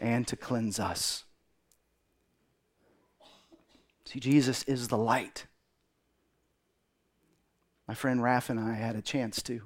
and 0.00 0.26
to 0.26 0.36
cleanse 0.36 0.80
us. 0.80 1.24
See, 4.12 4.20
Jesus 4.20 4.62
is 4.64 4.88
the 4.88 4.98
light. 4.98 5.46
My 7.88 7.94
friend 7.94 8.20
Raph 8.20 8.50
and 8.50 8.60
I 8.60 8.74
had 8.74 8.94
a 8.94 9.00
chance 9.00 9.40
to 9.44 9.62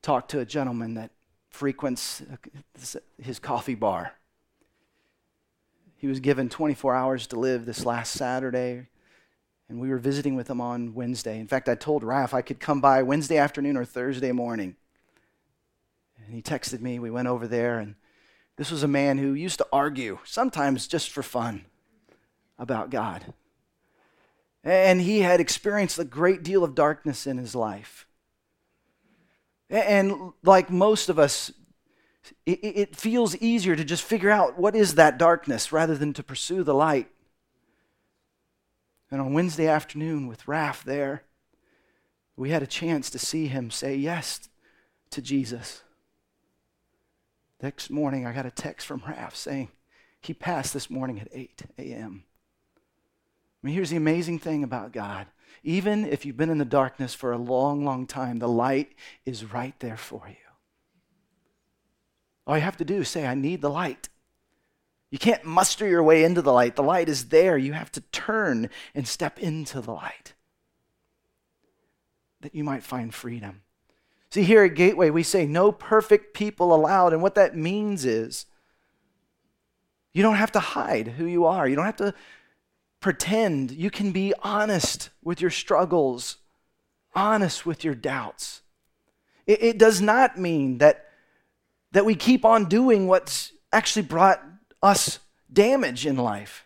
talk 0.00 0.28
to 0.28 0.40
a 0.40 0.46
gentleman 0.46 0.94
that 0.94 1.10
frequents 1.50 2.22
uh, 2.22 3.00
his 3.20 3.38
coffee 3.38 3.74
bar. 3.74 4.14
He 5.96 6.06
was 6.06 6.20
given 6.20 6.48
24 6.48 6.94
hours 6.94 7.26
to 7.26 7.38
live 7.38 7.66
this 7.66 7.84
last 7.84 8.12
Saturday, 8.12 8.86
And 9.68 9.78
we 9.78 9.90
were 9.90 9.98
visiting 9.98 10.34
with 10.34 10.48
him 10.48 10.62
on 10.62 10.94
Wednesday. 10.94 11.38
In 11.38 11.48
fact, 11.48 11.68
I 11.68 11.74
told 11.74 12.04
Raf 12.04 12.32
I 12.32 12.40
could 12.40 12.60
come 12.60 12.80
by 12.80 13.02
Wednesday 13.02 13.36
afternoon 13.36 13.76
or 13.76 13.84
Thursday 13.84 14.32
morning. 14.32 14.74
And 16.24 16.34
he 16.34 16.40
texted 16.40 16.80
me. 16.80 16.98
We 16.98 17.10
went 17.10 17.28
over 17.28 17.46
there, 17.46 17.78
and 17.78 17.96
this 18.56 18.70
was 18.70 18.82
a 18.82 18.88
man 18.88 19.18
who 19.18 19.34
used 19.34 19.58
to 19.58 19.66
argue, 19.70 20.18
sometimes 20.24 20.88
just 20.88 21.10
for 21.10 21.22
fun, 21.22 21.66
about 22.58 22.90
God. 22.90 23.32
And 24.64 25.00
he 25.00 25.20
had 25.20 25.40
experienced 25.40 25.98
a 25.98 26.04
great 26.04 26.42
deal 26.42 26.64
of 26.64 26.74
darkness 26.74 27.26
in 27.26 27.38
his 27.38 27.54
life. 27.54 28.06
And 29.70 30.32
like 30.42 30.70
most 30.70 31.08
of 31.08 31.18
us, 31.18 31.52
it, 32.46 32.96
feels 32.96 33.36
easier 33.36 33.76
to 33.76 33.84
just 33.84 34.02
figure 34.02 34.30
out 34.30 34.58
what 34.58 34.74
is 34.74 34.94
that 34.94 35.18
darkness 35.18 35.72
rather 35.72 35.96
than 35.96 36.12
to 36.14 36.22
pursue 36.22 36.62
the 36.62 36.74
light. 36.74 37.08
And 39.10 39.20
on 39.20 39.32
Wednesday 39.32 39.68
afternoon, 39.68 40.26
with 40.26 40.48
Raf 40.48 40.84
there, 40.84 41.22
we 42.36 42.50
had 42.50 42.62
a 42.62 42.66
chance 42.66 43.10
to 43.10 43.18
see 43.18 43.46
him 43.46 43.70
say 43.70 43.96
yes 43.96 44.48
to 45.10 45.22
Jesus. 45.22 45.82
Next 47.62 47.90
morning, 47.90 48.26
I 48.26 48.32
got 48.32 48.46
a 48.46 48.50
text 48.50 48.86
from 48.86 49.02
Raf 49.06 49.34
saying 49.34 49.68
he 50.20 50.34
passed 50.34 50.72
this 50.72 50.90
morning 50.90 51.20
at 51.20 51.28
8 51.32 51.62
a.m. 51.78 52.24
I 53.62 53.66
mean, 53.66 53.74
here's 53.74 53.90
the 53.90 53.96
amazing 53.96 54.38
thing 54.38 54.62
about 54.62 54.92
God. 54.92 55.26
Even 55.64 56.04
if 56.04 56.24
you've 56.24 56.36
been 56.36 56.50
in 56.50 56.58
the 56.58 56.64
darkness 56.64 57.14
for 57.14 57.32
a 57.32 57.38
long, 57.38 57.84
long 57.84 58.06
time, 58.06 58.38
the 58.38 58.48
light 58.48 58.94
is 59.24 59.52
right 59.52 59.74
there 59.80 59.96
for 59.96 60.22
you. 60.28 60.36
All 62.46 62.56
you 62.56 62.62
have 62.62 62.76
to 62.78 62.84
do 62.84 63.00
is 63.00 63.08
say, 63.08 63.26
I 63.26 63.34
need 63.34 63.60
the 63.60 63.70
light. 63.70 64.08
You 65.10 65.18
can't 65.18 65.44
muster 65.44 65.88
your 65.88 66.02
way 66.02 66.22
into 66.22 66.42
the 66.42 66.52
light. 66.52 66.76
The 66.76 66.82
light 66.82 67.08
is 67.08 67.28
there. 67.28 67.58
You 67.58 67.72
have 67.72 67.90
to 67.92 68.00
turn 68.12 68.70
and 68.94 69.08
step 69.08 69.38
into 69.38 69.80
the 69.80 69.92
light 69.92 70.34
that 72.40 72.54
you 72.54 72.62
might 72.62 72.82
find 72.82 73.12
freedom. 73.12 73.62
See, 74.30 74.42
here 74.42 74.64
at 74.64 74.74
Gateway, 74.74 75.10
we 75.10 75.22
say 75.22 75.46
no 75.46 75.72
perfect 75.72 76.34
people 76.34 76.74
allowed. 76.74 77.12
And 77.12 77.22
what 77.22 77.34
that 77.34 77.56
means 77.56 78.04
is 78.04 78.46
you 80.12 80.22
don't 80.22 80.36
have 80.36 80.52
to 80.52 80.60
hide 80.60 81.08
who 81.08 81.24
you 81.24 81.46
are, 81.46 81.66
you 81.66 81.76
don't 81.76 81.84
have 81.84 81.96
to 81.96 82.14
pretend. 83.00 83.70
You 83.70 83.90
can 83.90 84.12
be 84.12 84.34
honest 84.42 85.10
with 85.22 85.40
your 85.40 85.50
struggles, 85.50 86.38
honest 87.14 87.64
with 87.66 87.84
your 87.84 87.94
doubts. 87.94 88.62
It, 89.46 89.62
it 89.62 89.78
does 89.78 90.00
not 90.00 90.38
mean 90.38 90.78
that, 90.78 91.06
that 91.92 92.04
we 92.04 92.14
keep 92.14 92.44
on 92.44 92.66
doing 92.66 93.06
what's 93.06 93.52
actually 93.72 94.02
brought 94.02 94.42
us 94.82 95.18
damage 95.52 96.06
in 96.06 96.16
life. 96.16 96.64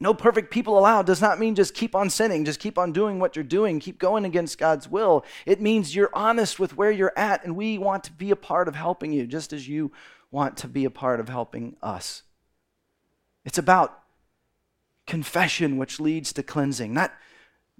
No 0.00 0.12
perfect 0.12 0.50
people 0.50 0.78
allowed 0.78 1.06
does 1.06 1.22
not 1.22 1.38
mean 1.38 1.54
just 1.54 1.72
keep 1.72 1.94
on 1.94 2.10
sinning, 2.10 2.44
just 2.44 2.60
keep 2.60 2.78
on 2.78 2.92
doing 2.92 3.20
what 3.20 3.36
you're 3.36 3.44
doing, 3.44 3.80
keep 3.80 3.98
going 3.98 4.24
against 4.24 4.58
God's 4.58 4.88
will. 4.88 5.24
It 5.46 5.60
means 5.60 5.94
you're 5.94 6.10
honest 6.12 6.58
with 6.58 6.76
where 6.76 6.90
you're 6.90 7.12
at, 7.16 7.44
and 7.44 7.56
we 7.56 7.78
want 7.78 8.04
to 8.04 8.12
be 8.12 8.30
a 8.30 8.36
part 8.36 8.68
of 8.68 8.74
helping 8.74 9.12
you, 9.12 9.26
just 9.26 9.52
as 9.52 9.68
you 9.68 9.92
want 10.30 10.56
to 10.58 10.68
be 10.68 10.84
a 10.84 10.90
part 10.90 11.20
of 11.20 11.28
helping 11.28 11.76
us. 11.80 12.22
It's 13.44 13.56
about 13.56 14.03
confession, 15.06 15.76
which 15.76 16.00
leads 16.00 16.32
to 16.32 16.42
cleansing, 16.42 16.92
not 16.92 17.12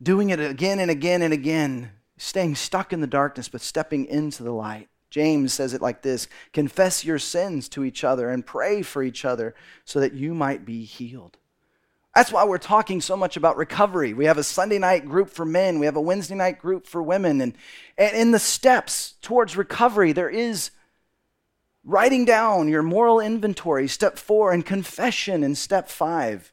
doing 0.03 0.31
it 0.31 0.41
again 0.41 0.79
and 0.79 0.91
again 0.91 1.23
and 1.23 1.33
again, 1.33 1.91
staying 2.17 2.55
stuck 2.55 2.93
in 2.93 3.01
the 3.01 3.07
darkness, 3.07 3.49
but 3.49 3.61
stepping 3.61 4.07
into 4.07 4.43
the 4.43 4.53
light. 4.53 4.89
James 5.11 5.53
says 5.53 5.75
it 5.75 5.83
like 5.83 6.03
this 6.03 6.27
Confess 6.53 7.05
your 7.05 7.19
sins 7.19 7.69
to 7.71 7.85
each 7.85 8.03
other 8.03 8.29
and 8.31 8.45
pray 8.45 8.83
for 8.83 9.03
each 9.03 9.25
other 9.25 9.55
so 9.85 10.01
that 10.01 10.13
you 10.13 10.35
might 10.35 10.65
be 10.65 10.85
healed. 10.85 11.39
That's 12.15 12.31
why 12.31 12.45
we're 12.45 12.59
talking 12.59 13.01
so 13.01 13.17
much 13.17 13.37
about 13.37 13.57
recovery. 13.57 14.15
We 14.15 14.27
have 14.27 14.39
a 14.39 14.45
Sunday 14.45 14.79
night 14.79 15.05
group 15.05 15.31
for 15.31 15.45
men, 15.45 15.79
we 15.79 15.87
have 15.87 15.97
a 15.97 16.01
Wednesday 16.01 16.35
night 16.35 16.59
group 16.59 16.87
for 16.87 17.03
women. 17.03 17.41
And, 17.41 17.55
and 17.99 18.17
in 18.17 18.31
the 18.31 18.39
steps 18.39 19.15
towards 19.21 19.57
recovery, 19.57 20.13
there 20.13 20.31
is 20.31 20.71
writing 21.85 22.25
down 22.25 22.69
your 22.69 22.83
moral 22.83 23.21
inventory, 23.21 23.89
step 23.89 24.19
four, 24.19 24.53
and 24.53 24.65
confession 24.65 25.45
in 25.45 25.55
step 25.55 25.89
five. 25.89 26.53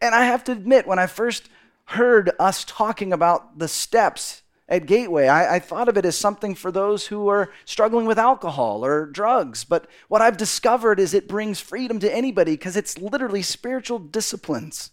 And 0.00 0.14
I 0.14 0.24
have 0.24 0.44
to 0.44 0.52
admit, 0.52 0.86
when 0.86 0.98
I 0.98 1.06
first 1.06 1.48
heard 1.86 2.30
us 2.38 2.64
talking 2.64 3.12
about 3.12 3.58
the 3.58 3.68
steps 3.68 4.42
at 4.68 4.86
Gateway. 4.86 5.26
I, 5.26 5.56
I, 5.56 5.58
thought 5.58 5.88
of 5.88 5.96
it 5.96 6.04
as 6.04 6.16
something 6.16 6.54
for 6.54 6.70
those 6.70 7.06
who 7.06 7.28
are 7.28 7.50
struggling 7.64 8.04
with 8.04 8.18
alcohol 8.18 8.84
or 8.84 9.06
drugs. 9.06 9.64
But 9.64 9.86
what 10.08 10.20
I've 10.20 10.36
discovered 10.36 11.00
is 11.00 11.14
it 11.14 11.26
brings 11.26 11.60
freedom 11.60 11.98
to 12.00 12.14
anybody 12.14 12.52
because 12.52 12.76
it's 12.76 12.98
literally 12.98 13.40
spiritual 13.40 13.98
disciplines 13.98 14.90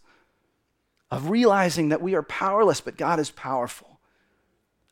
of 1.12 1.30
realizing 1.30 1.90
that 1.90 2.02
we 2.02 2.16
are 2.16 2.24
powerless, 2.24 2.80
but 2.80 2.98
God 2.98 3.20
is 3.20 3.32
powerful, 3.32 4.00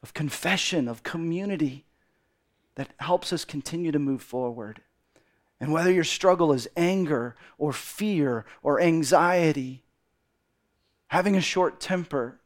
of 0.02 0.14
confession, 0.14 0.88
of 0.88 1.04
community 1.04 1.86
that 2.76 2.90
helps 2.98 3.32
us 3.32 3.46
continue 3.46 3.92
to 3.92 4.00
move 4.00 4.22
forward. 4.22 4.82
And 5.60 5.72
whether 5.72 5.92
your 5.92 6.04
struggle 6.04 6.52
is 6.52 6.68
anger 6.76 7.36
or 7.58 7.72
fear 7.72 8.46
or 8.62 8.82
anxiety, 8.82 9.83
having 11.14 11.36
a 11.36 11.42
short 11.42 11.80
temper, 11.80 12.40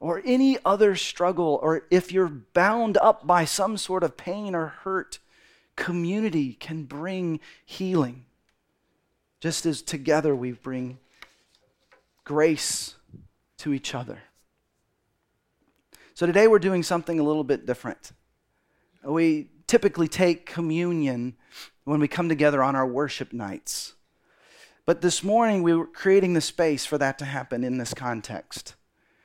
or 0.00 0.20
any 0.24 0.58
other 0.64 0.96
struggle, 0.96 1.60
or 1.62 1.86
if 1.88 2.10
you're 2.10 2.26
bound 2.26 2.96
up 2.96 3.28
by 3.28 3.44
some 3.44 3.76
sort 3.76 4.02
of 4.02 4.16
pain 4.16 4.56
or 4.56 4.66
hurt, 4.66 5.20
community 5.76 6.54
can 6.54 6.82
bring 6.82 7.38
healing. 7.64 8.24
Just 9.38 9.66
as 9.66 9.82
together 9.82 10.34
we 10.34 10.50
bring 10.50 10.98
grace 12.24 12.96
to 13.58 13.72
each 13.72 13.94
other. 13.94 14.18
So 16.14 16.26
today 16.26 16.48
we're 16.48 16.58
doing 16.58 16.82
something 16.82 17.20
a 17.20 17.22
little 17.22 17.44
bit 17.44 17.66
different. 17.66 18.10
We 19.04 19.46
typically 19.68 20.08
take 20.08 20.44
communion 20.44 21.36
when 21.84 22.00
we 22.00 22.08
come 22.08 22.28
together 22.28 22.64
on 22.64 22.74
our 22.74 22.84
worship 22.84 23.32
nights. 23.32 23.94
But 24.88 25.02
this 25.02 25.22
morning 25.22 25.62
we 25.62 25.74
were 25.74 25.84
creating 25.84 26.32
the 26.32 26.40
space 26.40 26.86
for 26.86 26.96
that 26.96 27.18
to 27.18 27.26
happen 27.26 27.62
in 27.62 27.76
this 27.76 27.92
context. 27.92 28.74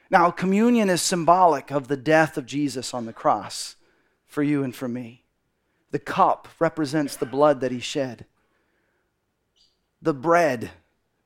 Now, 0.10 0.30
communion 0.30 0.90
is 0.90 1.02
symbolic 1.02 1.72
of 1.72 1.88
the 1.88 1.96
death 1.96 2.38
of 2.38 2.46
Jesus 2.46 2.94
on 2.94 3.06
the 3.06 3.14
cross 3.14 3.78
for 4.28 4.44
you 4.44 4.62
and 4.66 4.76
for 4.76 4.90
me. 4.90 5.24
The 5.92 6.00
cup 6.00 6.50
represents 6.60 7.16
the 7.16 7.26
blood 7.26 7.62
that 7.62 7.72
he 7.72 7.80
shed. 7.80 8.26
The 10.02 10.14
bread 10.14 10.72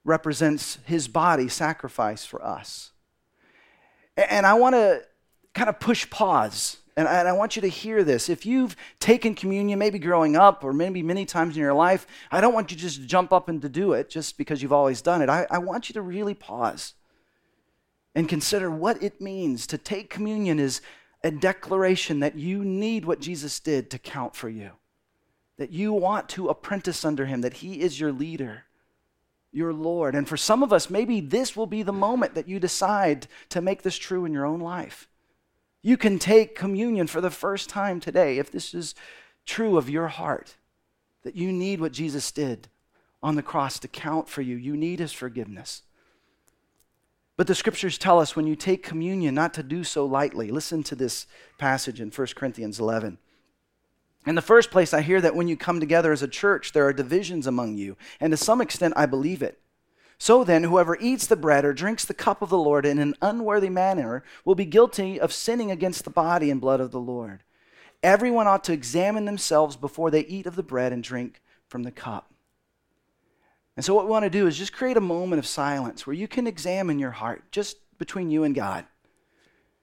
represents 0.03 0.77
his 0.85 1.07
body 1.07 1.47
sacrificed 1.47 2.27
for 2.27 2.45
us. 2.45 2.91
And 4.15 4.45
I 4.45 4.53
want 4.53 4.75
to 4.75 5.01
kind 5.55 5.67
of 5.67 5.79
push 5.79 6.07
pause, 6.11 6.77
and 6.97 7.27
I 7.27 7.31
want 7.33 7.55
you 7.55 7.61
to 7.61 7.67
hear 7.67 8.03
this. 8.03 8.27
If 8.27 8.43
you've 8.43 8.75
taken 8.99 9.35
communion, 9.35 9.77
maybe 9.77 9.99
growing 9.99 10.35
up 10.35 10.63
or 10.63 10.73
maybe 10.73 11.03
many 11.03 11.25
times 11.25 11.55
in 11.55 11.61
your 11.61 11.73
life, 11.73 12.07
I 12.31 12.41
don't 12.41 12.55
want 12.55 12.71
you 12.71 12.77
just 12.77 12.99
to 12.99 13.05
jump 13.05 13.31
up 13.31 13.49
and 13.49 13.61
to 13.61 13.69
do 13.69 13.93
it 13.93 14.09
just 14.09 14.35
because 14.35 14.63
you've 14.63 14.73
always 14.73 15.01
done 15.01 15.21
it. 15.21 15.29
I, 15.29 15.45
I 15.51 15.59
want 15.59 15.89
you 15.89 15.93
to 15.93 16.01
really 16.01 16.33
pause 16.33 16.95
and 18.15 18.27
consider 18.27 18.71
what 18.71 19.03
it 19.03 19.21
means 19.21 19.67
to 19.67 19.77
take 19.77 20.09
communion 20.09 20.57
is 20.59 20.81
a 21.23 21.29
declaration 21.29 22.19
that 22.21 22.35
you 22.35 22.65
need 22.65 23.05
what 23.05 23.19
Jesus 23.19 23.59
did 23.59 23.91
to 23.91 23.99
count 23.99 24.35
for 24.35 24.49
you. 24.49 24.71
That 25.59 25.71
you 25.71 25.93
want 25.93 26.29
to 26.29 26.49
apprentice 26.49 27.05
under 27.05 27.27
him, 27.27 27.41
that 27.41 27.55
he 27.55 27.81
is 27.81 27.99
your 27.99 28.11
leader, 28.11 28.63
your 29.51 29.71
Lord. 29.71 30.15
And 30.15 30.27
for 30.27 30.37
some 30.37 30.63
of 30.63 30.73
us, 30.73 30.89
maybe 30.89 31.21
this 31.21 31.55
will 31.55 31.67
be 31.67 31.83
the 31.83 31.93
moment 31.93 32.33
that 32.33 32.47
you 32.47 32.59
decide 32.59 33.27
to 33.49 33.61
make 33.61 33.83
this 33.83 33.97
true 33.97 34.25
in 34.25 34.33
your 34.33 34.45
own 34.47 34.61
life. 34.61 35.07
You 35.87 35.95
can 35.95 36.19
take 36.19 36.53
communion 36.53 37.07
for 37.07 37.21
the 37.21 37.31
first 37.31 37.69
time 37.69 38.01
today 38.01 38.39
if 38.39 38.51
this 38.51 38.73
is 38.73 38.93
true 39.45 39.77
of 39.77 39.89
your 39.89 40.09
heart, 40.09 40.57
that 41.23 41.37
you 41.37 41.53
need 41.53 41.79
what 41.79 41.93
Jesus 41.93 42.29
did 42.29 42.67
on 43.23 43.37
the 43.37 43.41
cross 43.41 43.79
to 43.79 43.87
count 43.87 44.27
for 44.27 44.41
you. 44.41 44.57
You 44.57 44.75
need 44.75 44.99
his 44.99 45.13
forgiveness. 45.13 45.83
But 47.37 47.47
the 47.47 47.55
scriptures 47.55 47.97
tell 47.97 48.19
us 48.19 48.35
when 48.35 48.47
you 48.47 48.57
take 48.57 48.83
communion 48.83 49.33
not 49.33 49.53
to 49.53 49.63
do 49.63 49.85
so 49.85 50.05
lightly. 50.05 50.51
Listen 50.51 50.83
to 50.83 50.93
this 50.93 51.25
passage 51.57 52.01
in 52.01 52.11
1 52.11 52.27
Corinthians 52.35 52.81
11. 52.81 53.17
In 54.25 54.35
the 54.35 54.41
first 54.41 54.71
place, 54.71 54.93
I 54.93 54.99
hear 54.99 55.21
that 55.21 55.37
when 55.37 55.47
you 55.47 55.55
come 55.55 55.79
together 55.79 56.11
as 56.11 56.21
a 56.21 56.27
church, 56.27 56.73
there 56.73 56.85
are 56.85 56.91
divisions 56.91 57.47
among 57.47 57.77
you, 57.77 57.95
and 58.19 58.31
to 58.31 58.37
some 58.37 58.59
extent, 58.59 58.93
I 58.97 59.05
believe 59.05 59.41
it. 59.41 59.61
So 60.19 60.43
then, 60.43 60.63
whoever 60.63 60.97
eats 60.99 61.27
the 61.27 61.35
bread 61.35 61.63
or 61.63 61.73
drinks 61.73 62.03
the 62.03 62.13
cup 62.13 62.41
of 62.41 62.49
the 62.49 62.57
Lord 62.57 62.85
in 62.85 62.97
an 62.99 63.15
unworthy 63.21 63.69
manner 63.69 64.23
will 64.43 64.55
be 64.55 64.65
guilty 64.65 65.19
of 65.19 65.31
sinning 65.31 65.69
against 65.69 66.03
the 66.03 66.09
body 66.09 66.49
and 66.49 66.59
blood 66.59 66.79
of 66.79 66.91
the 66.91 66.99
Lord. 66.99 67.43
Everyone 68.01 68.47
ought 68.47 68.63
to 68.65 68.73
examine 68.73 69.25
themselves 69.25 69.75
before 69.75 70.09
they 70.09 70.21
eat 70.21 70.45
of 70.45 70.55
the 70.55 70.63
bread 70.63 70.91
and 70.91 71.03
drink 71.03 71.41
from 71.67 71.83
the 71.83 71.91
cup. 71.91 72.33
And 73.75 73.85
so, 73.85 73.93
what 73.93 74.05
we 74.05 74.11
want 74.11 74.23
to 74.23 74.29
do 74.29 74.47
is 74.47 74.57
just 74.57 74.73
create 74.73 74.97
a 74.97 75.01
moment 75.01 75.39
of 75.39 75.45
silence 75.45 76.07
where 76.07 76.15
you 76.15 76.27
can 76.27 76.47
examine 76.47 76.97
your 76.97 77.11
heart 77.11 77.43
just 77.51 77.77
between 77.99 78.31
you 78.31 78.43
and 78.43 78.55
God. 78.55 78.85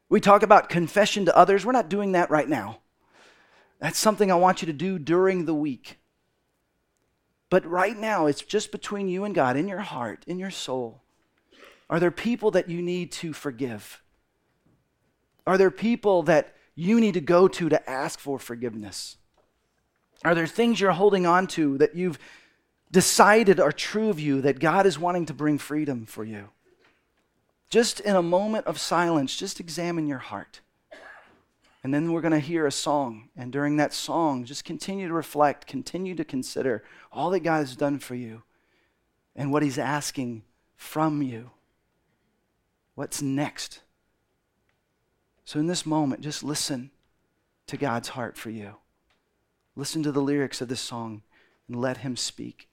We 0.08 0.20
talk 0.20 0.42
about 0.42 0.68
confession 0.68 1.24
to 1.26 1.36
others. 1.36 1.64
We're 1.64 1.72
not 1.72 1.88
doing 1.88 2.12
that 2.12 2.30
right 2.30 2.48
now. 2.48 2.80
That's 3.78 3.98
something 3.98 4.30
I 4.30 4.36
want 4.36 4.62
you 4.62 4.66
to 4.66 4.72
do 4.72 4.98
during 4.98 5.44
the 5.44 5.54
week. 5.54 5.98
But 7.50 7.64
right 7.66 7.96
now, 7.96 8.26
it's 8.26 8.42
just 8.42 8.72
between 8.72 9.08
you 9.08 9.24
and 9.24 9.34
God, 9.34 9.56
in 9.56 9.68
your 9.68 9.80
heart, 9.80 10.24
in 10.26 10.38
your 10.38 10.50
soul. 10.50 11.02
Are 11.88 12.00
there 12.00 12.10
people 12.10 12.50
that 12.52 12.68
you 12.68 12.82
need 12.82 13.12
to 13.12 13.32
forgive? 13.32 14.02
Are 15.46 15.58
there 15.58 15.70
people 15.70 16.22
that 16.24 16.54
you 16.74 17.00
need 17.00 17.14
to 17.14 17.20
go 17.20 17.46
to 17.46 17.68
to 17.68 17.90
ask 17.90 18.18
for 18.18 18.38
forgiveness? 18.38 19.16
Are 20.24 20.34
there 20.34 20.46
things 20.46 20.80
you're 20.80 20.92
holding 20.92 21.26
on 21.26 21.46
to 21.48 21.76
that 21.78 21.94
you've 21.94 22.18
decided 22.90 23.60
are 23.60 23.72
true 23.72 24.08
of 24.08 24.18
you 24.18 24.40
that 24.40 24.58
God 24.58 24.86
is 24.86 24.98
wanting 24.98 25.26
to 25.26 25.34
bring 25.34 25.58
freedom 25.58 26.06
for 26.06 26.24
you? 26.24 26.48
Just 27.68 28.00
in 28.00 28.16
a 28.16 28.22
moment 28.22 28.66
of 28.66 28.78
silence, 28.78 29.36
just 29.36 29.60
examine 29.60 30.06
your 30.06 30.18
heart. 30.18 30.60
And 31.84 31.92
then 31.92 32.12
we're 32.12 32.22
going 32.22 32.32
to 32.32 32.40
hear 32.40 32.66
a 32.66 32.72
song. 32.72 33.28
And 33.36 33.52
during 33.52 33.76
that 33.76 33.92
song, 33.92 34.46
just 34.46 34.64
continue 34.64 35.06
to 35.06 35.12
reflect, 35.12 35.66
continue 35.66 36.14
to 36.14 36.24
consider 36.24 36.82
all 37.12 37.28
that 37.30 37.40
God 37.40 37.58
has 37.58 37.76
done 37.76 37.98
for 37.98 38.14
you 38.14 38.42
and 39.36 39.52
what 39.52 39.62
He's 39.62 39.78
asking 39.78 40.42
from 40.76 41.20
you. 41.20 41.50
What's 42.94 43.20
next? 43.20 43.80
So, 45.44 45.60
in 45.60 45.66
this 45.66 45.84
moment, 45.84 46.22
just 46.22 46.42
listen 46.42 46.90
to 47.66 47.76
God's 47.76 48.08
heart 48.08 48.38
for 48.38 48.48
you. 48.48 48.76
Listen 49.76 50.02
to 50.04 50.12
the 50.12 50.22
lyrics 50.22 50.62
of 50.62 50.68
this 50.68 50.80
song 50.80 51.22
and 51.68 51.78
let 51.78 51.98
Him 51.98 52.16
speak 52.16 52.68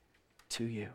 to 0.50 0.64
you. 0.64 0.88